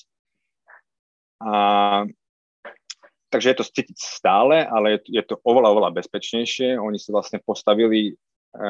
[1.43, 2.07] A,
[3.27, 6.79] takže je to cítiť stále, ale je, je to oveľa, oveľa bezpečnejšie.
[6.79, 8.63] Oni si vlastne postavili e,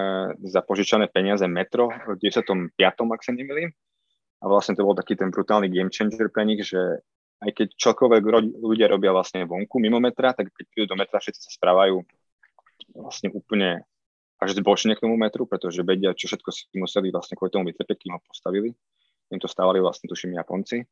[0.48, 2.72] za požičané peniaze metro v 95.
[2.88, 3.68] ak sa nemýlim.
[4.40, 7.04] A vlastne to bol taký ten brutálny game changer pre nich, že
[7.42, 8.22] aj keď čokoľvek
[8.62, 12.06] ľudia robia vlastne vonku mimo metra, tak keď prídu do metra, všetci sa správajú
[12.94, 13.82] vlastne úplne
[14.38, 17.98] až zbočne k tomu metru, pretože vedia, čo všetko si museli vlastne kvôli tomu vytrpeť,
[17.98, 18.74] kým ho postavili.
[19.30, 20.86] Im to stávali vlastne, tuším, Japonci.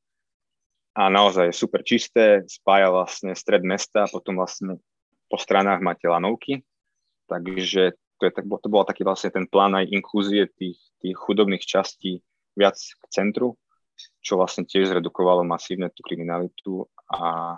[0.94, 4.82] A naozaj je super čisté, spája vlastne stred mesta, potom vlastne
[5.30, 6.66] po stranách máte lanovky,
[7.30, 12.26] takže to, je, to bol taký vlastne ten plán aj inklúzie tých, tých chudobných častí
[12.58, 13.54] viac k centru,
[14.20, 17.56] čo vlastne tiež zredukovalo masívne tú kriminalitu a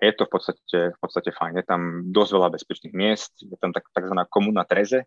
[0.00, 1.60] je to v podstate, v podstate fajn.
[1.60, 5.04] Je tam dosť veľa bezpečných miest, je tam tak, takzvaná komuna Treze,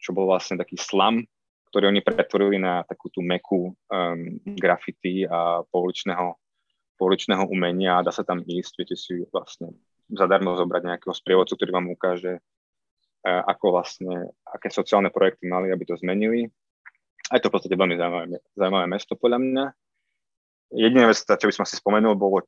[0.00, 1.20] čo bol vlastne taký slam,
[1.68, 6.40] ktorý oni pretvorili na takú tú meku um, graffiti a pouličného,
[6.96, 9.76] pouličného umenia a dá sa tam ísť, viete si vlastne
[10.08, 15.84] zadarmo zobrať nejakého sprievodcu, ktorý vám ukáže, uh, ako vlastne, aké sociálne projekty mali, aby
[15.84, 16.48] to zmenili
[17.32, 19.64] a to v podstate veľmi zaujímavé, zaujímavé mesto podľa mňa.
[20.74, 22.44] Jediná vec, čo by som si spomenul, bolo,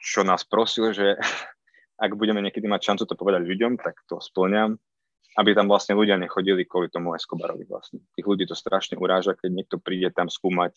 [0.00, 1.18] čo nás prosil, že
[2.04, 4.80] ak budeme niekedy mať šancu to povedať ľuďom, tak to splňam,
[5.36, 8.00] aby tam vlastne ľudia nechodili kvôli tomu Escobarovi vlastne.
[8.16, 10.74] Tých ľudí to strašne uráža, keď niekto príde tam skúmať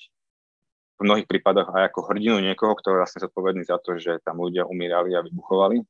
[1.01, 4.37] v mnohých prípadoch aj ako hrdinu niekoho, kto je vlastne zodpovedný za to, že tam
[4.37, 5.81] ľudia umírali a vybuchovali.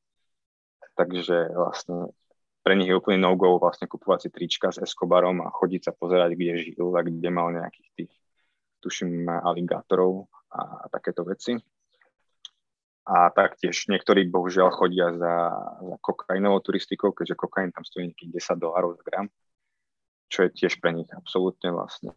[0.96, 2.16] Takže vlastne
[2.62, 6.38] pre nich je úplne no-go vlastne kupovať si trička s Escobarom a chodiť sa pozerať,
[6.38, 8.14] kde žil a kde mal nejakých tých,
[8.82, 11.58] tuším, aligátorov a takéto veci.
[13.02, 15.36] A taktiež niektorí bohužiaľ chodia za,
[15.82, 19.26] za kokainovou turistikou, keďže kokain tam stojí nejakých 10 dolárov za gram,
[20.30, 22.14] čo je tiež pre nich absolútne vlastne,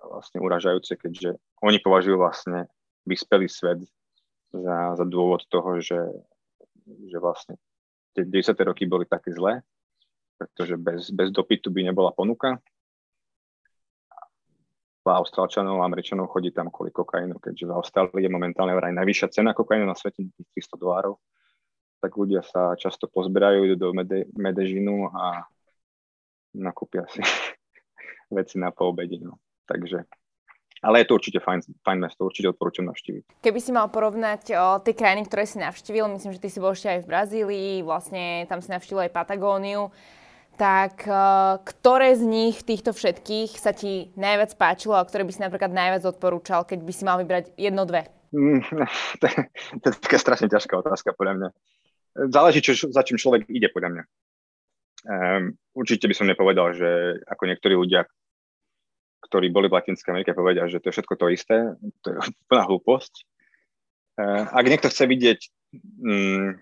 [0.00, 2.66] vlastne uražajúce, keďže oni považujú vlastne
[3.04, 3.84] vyspelý svet
[4.56, 6.00] za, za dôvod toho, že,
[7.06, 7.60] že vlastne
[8.16, 9.60] tie 10 roky boli také zlé,
[10.46, 12.58] pretože bez, bez dopytu by nebola ponuka
[15.10, 19.50] Austrálčanov a Američanov chodí tam kvôli kokainu, keďže v Austrálii je momentálne vraj najvyššia cena
[19.50, 21.18] kokainu na svete, 300 dolárov.
[21.98, 25.42] Tak ľudia sa často pozberajú, idú do Mede, Medežinu a
[26.54, 27.22] nakúpia si
[28.36, 29.34] veci na poobedinu.
[29.66, 30.06] Takže
[30.82, 33.38] ale je to určite fajn, fajn mesto, určite odporúčam navštíviť.
[33.38, 36.74] Keby si mal porovnať o, tie krajiny, ktoré si navštívil, myslím, že ty si bol
[36.74, 39.94] ešte aj v Brazílii, vlastne tam si navštívil aj Patagóniu
[40.62, 45.42] tak uh, ktoré z nich, týchto všetkých, sa ti najviac páčilo a ktoré by si
[45.42, 48.06] napríklad najviac odporúčal, keď by si mal vybrať jedno, dve?
[48.30, 48.62] Mm,
[49.20, 49.36] to, je,
[49.82, 51.48] to je taká strašne ťažká otázka podľa mňa.
[52.30, 54.04] Záleží, čo, za čím človek ide podľa mňa.
[55.02, 58.06] Um, určite by som nepovedal, že ako niektorí ľudia,
[59.26, 61.74] ktorí boli v Latinskej Amerike, povedia, že to je všetko to isté.
[62.06, 63.26] To je úplná hlúposť.
[64.14, 65.40] Uh, ak niekto chce vidieť
[66.06, 66.54] um,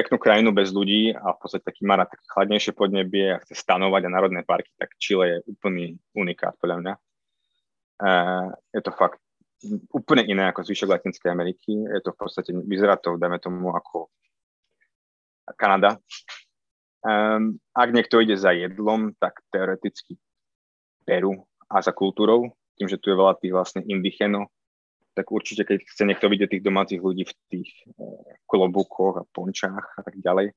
[0.00, 4.08] peknú krajinu bez ľudí a v podstate taký má také chladnejšie podnebie a chce stanovať
[4.08, 6.94] a národné parky, tak Chile je úplný unikát podľa mňa.
[8.00, 9.20] Uh, je to fakt
[9.92, 11.76] úplne iné ako zvyšok Latinskej Ameriky.
[11.76, 14.08] Je to v podstate, vyzerá to, dajme tomu, ako
[15.60, 16.00] Kanada.
[17.04, 20.16] Um, ak niekto ide za jedlom, tak teoreticky
[21.04, 24.48] Peru a za kultúrou, tým, že tu je veľa tých vlastne indichenov,
[25.14, 29.86] tak určite, keď chce niekto vidieť tých domácich ľudí v tých eh, klobúkoch a pončách
[29.98, 30.54] a tak ďalej,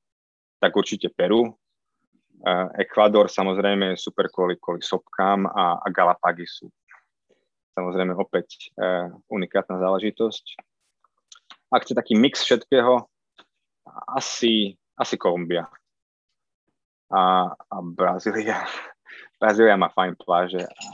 [0.61, 1.57] tak určite Peru.
[2.43, 6.69] Eh, Ekvador samozrejme je super kvôli, kvôli sopkám a, a Galapagi sú
[7.73, 10.45] samozrejme opäť eh, unikátna záležitosť.
[11.73, 13.09] Ak chce taký mix všetkého,
[14.13, 15.65] asi, asi Kolumbia
[17.09, 18.61] a, a Brazília.
[19.41, 20.85] Brazília má fajn pláže a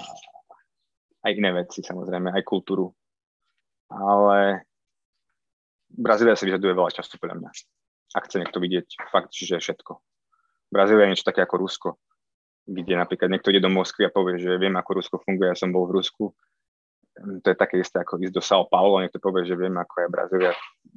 [1.28, 2.95] aj iné veci samozrejme, aj kultúru
[3.89, 4.69] ale
[5.89, 7.49] Brazília si vyžaduje veľa času podľa mňa.
[8.13, 9.97] Ak chce niekto vidieť fakt, že všetko.
[10.69, 11.89] Brazília je niečo také ako Rusko,
[12.69, 15.73] kde napríklad niekto ide do Moskvy a povie, že viem, ako Rusko funguje, ja som
[15.73, 16.34] bol v Rusku.
[17.19, 20.06] To je také isté, ako ísť do São Paulo a niekto povie, že viem, ako
[20.06, 20.52] je Brazília,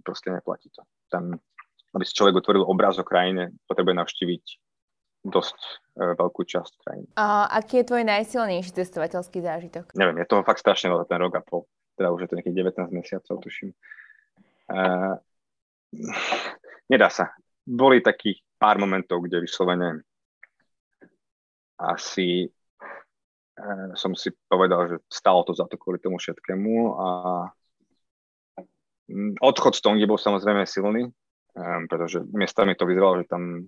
[0.05, 0.85] proste neplatí to.
[1.09, 1.33] Tam,
[1.97, 4.45] aby si človek utvoril obraz o krajine, potrebuje navštíviť
[5.23, 5.73] dosť e,
[6.19, 7.09] veľkú časť krajiny.
[7.17, 9.85] A aký je tvoj najsilnejší cestovateľský zážitok?
[9.97, 11.65] Neviem, je toho fakt strašne veľa ten rok a pol
[11.97, 13.71] teda už je to nejakých 19 mesiacov, tuším.
[14.73, 15.17] Uh,
[16.89, 17.37] nedá sa.
[17.63, 20.03] Boli takých pár momentov, kde vyslovene
[21.83, 22.47] asi
[23.59, 27.09] uh, som si povedal, že stalo to za to kvôli tomu všetkému a
[29.43, 31.11] odchod z Tongy bol samozrejme silný,
[31.59, 33.67] um, pretože miestami to vyzeralo, že tam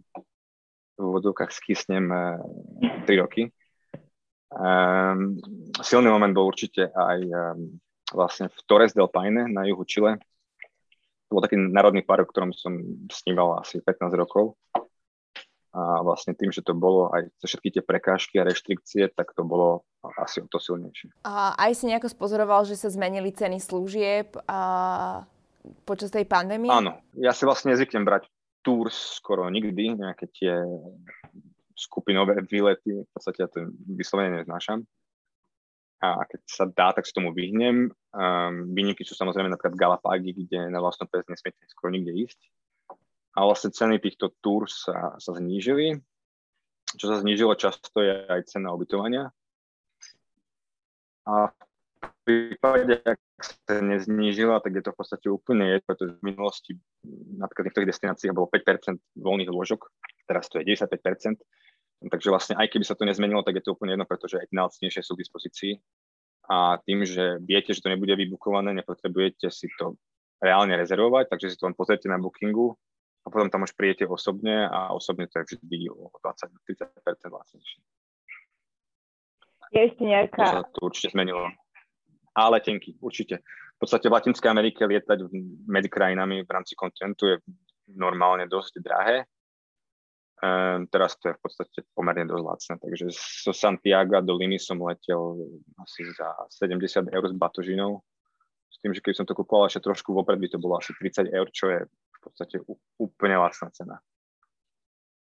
[0.95, 2.39] v úvodzovkách skysnem uh,
[3.05, 3.51] 3 roky.
[4.55, 5.43] Um,
[5.83, 7.19] silný moment bol určite aj
[8.15, 10.17] vlastne v Torres del Paine na juhu Chile.
[11.29, 12.79] To bol taký národný park, v ktorom som
[13.11, 14.55] sníval asi 15 rokov.
[15.75, 19.43] A vlastne tým, že to bolo aj cez všetky tie prekážky a reštrikcie, tak to
[19.43, 19.83] bolo
[20.23, 21.11] asi o to silnejšie.
[21.27, 24.61] A aj si nejako spozoroval, že sa zmenili ceny služieb a
[25.83, 26.71] počas tej pandémie?
[26.71, 28.31] Áno, ja si vlastne nezvyknem brať
[28.63, 30.63] tours skoro nikdy, nejaké tie
[31.75, 34.87] skupinové výlety, v podstate ja to vyslovene neznášam
[36.13, 37.89] a keď sa dá, tak sa tomu vyhnem.
[38.13, 42.41] Um, výnimky sú samozrejme napríklad Galapágy, kde na vlastnú pes nesmiete skoro nikde ísť.
[43.35, 45.99] A vlastne ceny týchto túr sa, sa znížili.
[46.95, 49.33] Čo sa znížilo často je aj cena ubytovania.
[51.25, 51.51] A
[52.05, 56.73] v prípade, ak sa neznížila, tak je to v podstate úplne jedno, pretože v minulosti
[57.41, 59.89] napríklad v niektorých destináciách bolo 5% voľných lôžok,
[60.29, 61.41] teraz to je 95%,
[62.03, 65.01] Takže vlastne aj keby sa to nezmenilo, tak je to úplne jedno, pretože aj najlacnejšie
[65.01, 65.73] sú k dispozícii.
[66.53, 69.97] A tým, že viete, že to nebude vybukované, nepotrebujete si to
[70.45, 72.77] reálne rezervovať, takže si to len pozrite na bookingu
[73.25, 77.81] a potom tam už prijete osobne a osobne to je vždy o 20-30% lacnejšie.
[79.73, 80.45] Je ešte nejaká...
[80.45, 81.49] To sa to určite zmenilo.
[82.37, 83.41] A letenky, určite.
[83.75, 85.19] V podstate v Latinskej Amerike lietať
[85.65, 87.37] medzi krajinami v rámci kontinentu je
[87.97, 89.25] normálne dosť drahé
[90.91, 93.05] teraz to je v podstate pomerne dosť lacné, takže
[93.45, 95.41] zo Santiago do Limy som letel
[95.79, 96.35] asi za
[96.65, 98.03] 70 eur s batožinou,
[98.69, 101.31] s tým, že keď som to kupoval ešte trošku vopred, by to bolo asi 30
[101.31, 102.57] eur, čo je v podstate
[102.99, 104.03] úplne lacná cena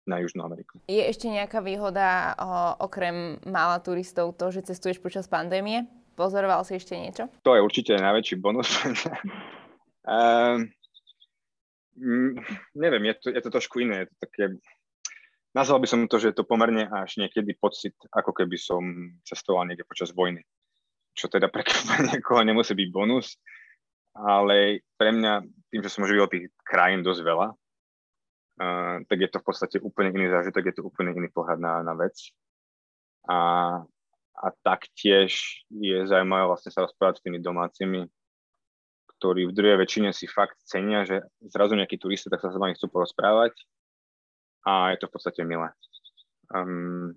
[0.04, 0.80] na Južnú Ameriku.
[0.84, 5.88] Je ešte nejaká výhoda o, okrem mála turistov to, že cestuješ počas pandémie?
[6.14, 7.26] Pozoroval si ešte niečo?
[7.42, 8.68] To je určite najväčší bonus.
[10.06, 10.68] um,
[12.76, 14.04] neviem, je to, je to trošku iné.
[14.04, 14.44] Je to také,
[15.54, 18.82] nazval by som to, že je to pomerne až niekedy pocit, ako keby som
[19.22, 20.42] cestoval niekde počas vojny.
[21.14, 21.62] Čo teda pre
[22.10, 23.38] niekoho nemusí byť bonus,
[24.18, 29.38] ale pre mňa, tým, že som žil tých krajín dosť veľa, uh, tak je to
[29.38, 32.18] v podstate úplne iný zážitok, je to úplne iný pohľad na, na vec.
[33.30, 33.38] A,
[34.36, 38.04] a taktiež je zaujímavé vlastne sa rozprávať s tými domácimi,
[39.16, 42.76] ktorí v druhej väčšine si fakt cenia, že zrazu nejaký turista, tak sa s vami
[42.76, 43.54] chcú porozprávať
[44.64, 45.68] a je to v podstate milé.
[46.50, 47.14] Um,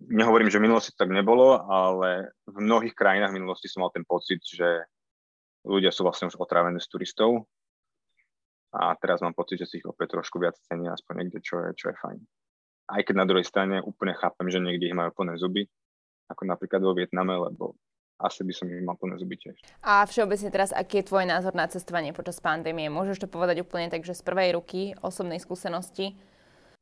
[0.00, 4.04] nehovorím, že v minulosti tak nebolo, ale v mnohých krajinách v minulosti som mal ten
[4.08, 4.88] pocit, že
[5.62, 7.46] ľudia sú vlastne už otrávení z turistov
[8.72, 11.68] a teraz mám pocit, že si ich opäť trošku viac cenia, aspoň niekde, čo je,
[11.76, 12.18] čo je fajn.
[12.92, 15.68] Aj keď na druhej strane úplne chápem, že niekde ich majú plné zuby,
[16.32, 17.76] ako napríklad vo Vietname, lebo
[18.22, 19.58] asi by som ich mal plné zuby tiež.
[19.82, 22.86] A všeobecne teraz, aký je tvoj názor na cestovanie počas pandémie?
[22.88, 26.14] Môžeš to povedať úplne tak, že z prvej ruky, osobnej skúsenosti?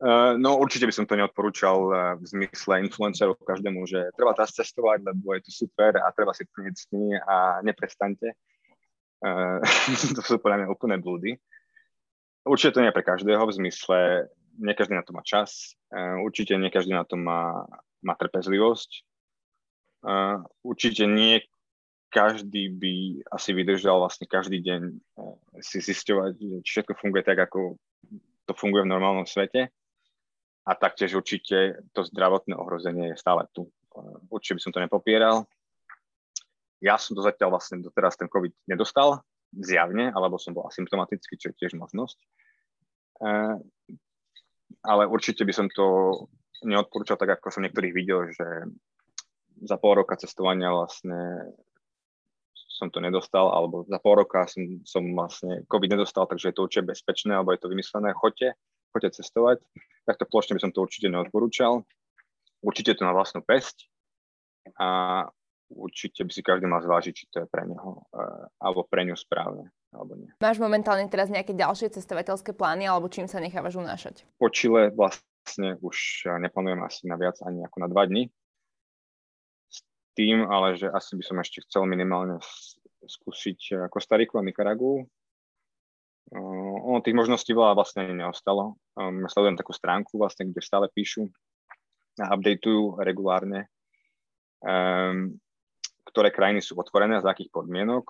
[0.01, 4.57] Uh, no určite by som to neodporúčal uh, v zmysle influencerov každému, že treba teraz
[4.57, 8.33] cestovať, lebo je to super a treba si plniť sny a neprestante.
[9.21, 9.61] Uh,
[10.17, 11.37] to sú podľa mňa úplné blúdy.
[12.49, 13.99] Určite to nie je pre každého, v zmysle,
[14.57, 15.77] nie každý na to má čas,
[16.25, 17.69] určite nie každý na to má,
[18.01, 19.05] má trpezlivosť.
[20.65, 21.45] Určite nie
[22.09, 24.83] každý by asi vydržal vlastne každý deň
[25.61, 27.77] si zisťovať, či všetko funguje tak, ako
[28.49, 29.69] to funguje v normálnom svete.
[30.71, 33.66] A taktiež určite to zdravotné ohrozenie je stále tu.
[34.31, 35.51] Určite by som to nepopieral.
[36.79, 41.51] Ja som to zatiaľ vlastne doteraz ten COVID nedostal, zjavne, alebo som bol asymptomatický, čo
[41.51, 42.18] je tiež možnosť.
[42.23, 42.27] E,
[44.87, 46.16] ale určite by som to
[46.62, 48.47] neodporúčal tak, ako som niektorých videl, že
[49.66, 51.51] za pol roka cestovania vlastne
[52.55, 56.64] som to nedostal, alebo za pol roka som, som vlastne COVID nedostal, takže je to
[56.64, 58.57] určite bezpečné, alebo je to vymyslené, choďte,
[58.91, 59.62] choďte cestovať.
[60.05, 61.86] Takto plošne by som to určite neodporúčal.
[62.61, 63.88] Určite to na vlastnú pesť
[64.76, 65.24] a
[65.72, 69.16] určite by si každý mal zvážiť, či to je pre neho uh, alebo pre ňu
[69.16, 70.28] správne, alebo nie.
[70.43, 74.28] Máš momentálne teraz nejaké ďalšie cestovateľské plány, alebo čím sa nechávaš unášať?
[74.36, 78.28] Po Čile vlastne už neplánujem asi na viac ani ako na dva dní.
[79.72, 79.80] S
[80.18, 82.43] tým, ale že asi by som ešte chcel minimálne
[83.01, 85.09] skúsiť Kostariku a Nikaragu.
[86.31, 88.78] Uh, ono tých možností veľa vlastne neostalo.
[88.95, 91.26] Um, sledujem takú stránku vlastne, kde stále píšu
[92.22, 93.66] a updateujú regulárne
[94.64, 95.37] um,
[96.09, 98.05] ktoré krajiny sú otvorené, za akých podmienok.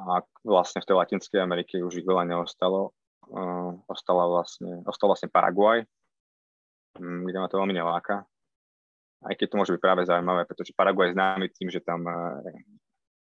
[0.00, 2.96] A vlastne v tej Latinskej Amerike už ich veľa neostalo.
[3.30, 5.86] Uh, ostala vlastne, ostal vlastne Paraguaj,
[6.98, 8.26] um, kde ma to veľmi neláka.
[9.20, 12.40] Aj keď to môže byť práve zaujímavé, pretože Paraguaj je známy tým, že tam, uh,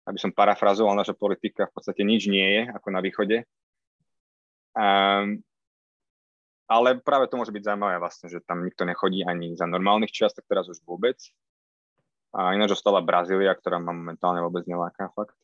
[0.08, 3.44] aby som parafrazoval naša politika, v podstate nič nie je ako na východe.
[4.72, 5.44] Um,
[6.72, 10.32] ale práve to môže byť zaujímavé vlastne, že tam nikto nechodí ani za normálnych čas,
[10.32, 11.20] tak teraz už vôbec.
[12.32, 15.36] A ináč ostala Brazília, ktorá ma momentálne vôbec neláka fakt.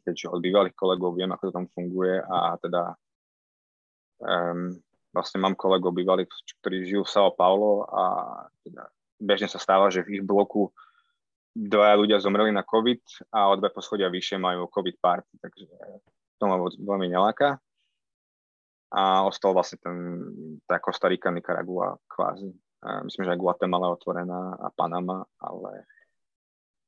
[0.00, 2.96] Keďže od bývalých kolegov viem, ako to tam funguje a teda
[4.22, 4.80] um,
[5.12, 6.30] vlastne mám kolegov bývalých,
[6.62, 8.02] ktorí žijú v São Paulo a
[8.64, 8.88] teda
[9.20, 10.72] bežne sa stáva, že v ich bloku
[11.52, 15.66] dvaja ľudia zomreli na COVID a o dve poschodia vyššie majú COVID party, takže
[16.40, 17.60] to ma veľmi neláka.
[18.90, 19.96] A ostal vlastne ten,
[20.66, 22.50] tá Kostarika, Nicaragua kvázi.
[23.06, 25.86] Myslím, že aj Guatemala je otvorená a Panama, ale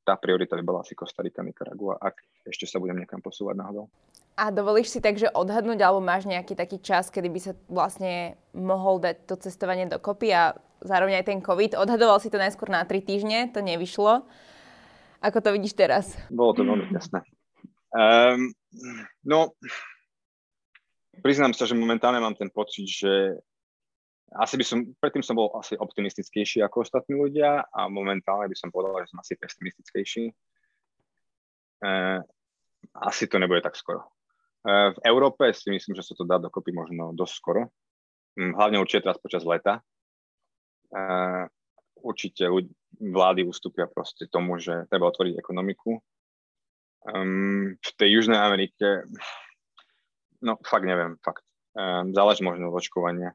[0.03, 3.86] tá priorita by bola asi Kostarika, Nicaragua, ak ešte sa budem niekam posúvať náhodou.
[4.34, 8.98] A dovolíš si takže odhadnúť, alebo máš nejaký taký čas, kedy by sa vlastne mohol
[8.98, 11.78] dať to cestovanie dokopy a zároveň aj ten COVID?
[11.78, 14.26] Odhadoval si to najskôr na 3 týždne, to nevyšlo.
[15.22, 16.18] Ako to vidíš teraz?
[16.32, 17.22] Bolo to veľmi jasné.
[17.92, 18.50] Um,
[19.22, 19.53] no,
[21.20, 23.36] priznám sa, že momentálne mám ten pocit, že
[24.32, 28.72] asi by som, predtým som bol asi optimistickejší ako ostatní ľudia a momentálne by som
[28.72, 30.24] povedal, že som asi pesimistickejší.
[31.84, 31.94] E,
[32.96, 34.08] asi to nebude tak skoro.
[34.64, 37.68] E, v Európe si myslím, že sa to dá dokopy možno dosť skoro.
[38.40, 39.84] Hm, hlavne určite teraz počas leta.
[40.88, 41.02] E,
[42.00, 42.48] určite
[42.96, 46.00] vlády ustúpia proste tomu, že treba otvoriť ekonomiku.
[47.02, 49.10] Um, v tej Južnej Amerike,
[50.43, 51.47] no fakt neviem, fakt.
[51.72, 53.32] Um, záleží možno od očkovania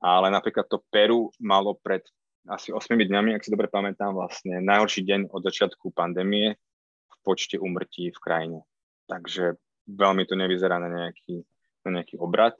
[0.00, 2.00] Ale napríklad to Peru malo pred
[2.48, 6.56] asi 8 dňami, ak si dobre pamätám, vlastne najhorší deň od začiatku pandémie
[7.12, 8.58] v počte umrtí v krajine.
[9.04, 11.44] Takže veľmi to nevyzerá na nejaký,
[11.84, 12.56] na nejaký obrad.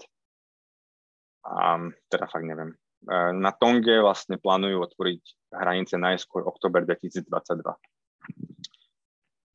[1.49, 1.81] A
[2.13, 2.77] teda fakt neviem.
[3.09, 7.25] E, na Tonge vlastne plánujú otvoriť hranice najskôr oktober 2022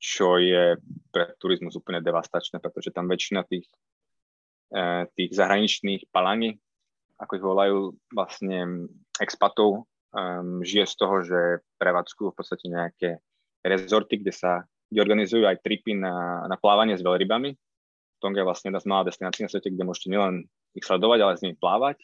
[0.03, 0.75] čo je
[1.15, 3.71] pre turizmus úplne devastačné, pretože tam väčšina tých,
[5.13, 6.57] tých zahraničných palani,
[7.21, 7.77] ako ich volajú
[8.09, 8.89] vlastne
[9.21, 11.39] expatov, um, žije z toho, že
[11.77, 13.09] prevádzkujú v podstate nejaké
[13.61, 17.57] rezorty, kde sa kde organizujú aj tripy na, na plávanie s veľrybami.
[18.21, 20.45] Tonga je vlastne jedna z malá destinácií na svete, kde môžete nielen
[20.77, 21.97] ich sledovať, ale s nimi plávať.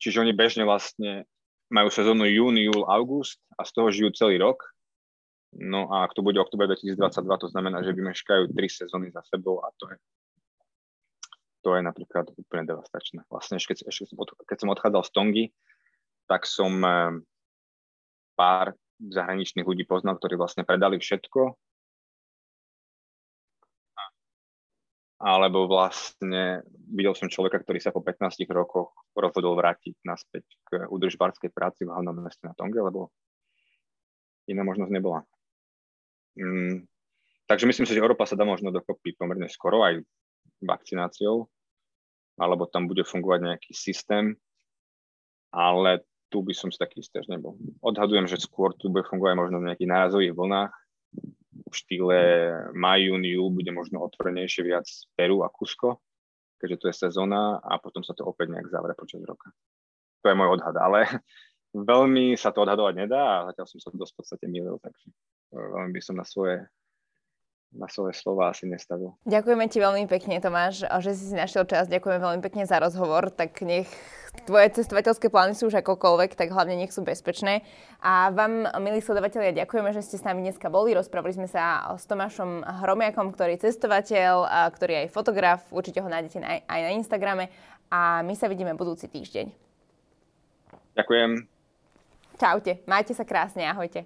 [0.00, 1.28] Čiže oni bežne vlastne
[1.68, 4.64] majú sezónu jún, júl, august a z toho žijú celý rok
[5.58, 9.64] No a ak to bude oktober 2022, to znamená, že vymeškajú tri sezóny za sebou
[9.64, 9.96] a to je,
[11.66, 13.26] to je napríklad úplne devastačné.
[13.26, 15.44] Vlastne keď, ešte som, keď som odchádzal z Tongy,
[16.30, 17.18] tak som eh,
[18.38, 21.58] pár zahraničných ľudí poznal, ktorí vlastne predali všetko
[25.16, 26.60] alebo vlastne
[26.92, 31.92] videl som človeka, ktorý sa po 15 rokoch rozhodol vrátiť naspäť k udržbárskej práci v
[31.92, 33.08] hlavnom meste na Tonge, lebo
[34.44, 35.24] iná možnosť nebola.
[36.36, 36.84] Mm,
[37.48, 40.04] takže myslím si, že Európa sa dá možno dokopy pomerne skoro aj
[40.60, 41.48] vakcináciou,
[42.36, 44.36] alebo tam bude fungovať nejaký systém,
[45.52, 47.56] ale tu by som si taký istý nebol.
[47.80, 50.74] Odhadujem, že skôr tu bude fungovať možno v nejakých nárazových vlnách.
[51.66, 52.18] V štýle
[52.76, 53.24] maj, jún,
[53.56, 56.02] bude možno otvorenejšie viac Peru a Kusko,
[56.60, 59.50] keďže tu je sezóna a potom sa to opäť nejak zavre počas roka.
[60.22, 61.08] To je môj odhad, ale
[61.72, 65.08] veľmi sa to odhadovať nedá a zatiaľ som sa dosť v podstate milil, takže
[65.54, 66.60] veľmi by som na svoje
[67.76, 69.12] na svoje slova asi nestavil.
[69.28, 71.86] Ďakujeme ti veľmi pekne, Tomáš, že si si našiel čas.
[71.86, 73.28] Ďakujeme veľmi pekne za rozhovor.
[73.28, 73.88] Tak nech
[74.44, 77.64] tvoje cestovateľské plány sú už akokoľvek, tak hlavne nech sú bezpečné.
[78.00, 80.96] A vám, milí sledovatelia, ďakujeme, že ste s nami dneska boli.
[80.96, 85.60] Rozprávali sme sa s Tomášom Hromiakom, ktorý je cestovateľ, a ktorý je aj fotograf.
[85.72, 87.52] Určite ho nájdete aj na Instagrame.
[87.92, 89.52] A my sa vidíme budúci týždeň.
[90.96, 91.30] Ďakujem.
[92.36, 94.04] Čaute, majte sa krásne, ahojte.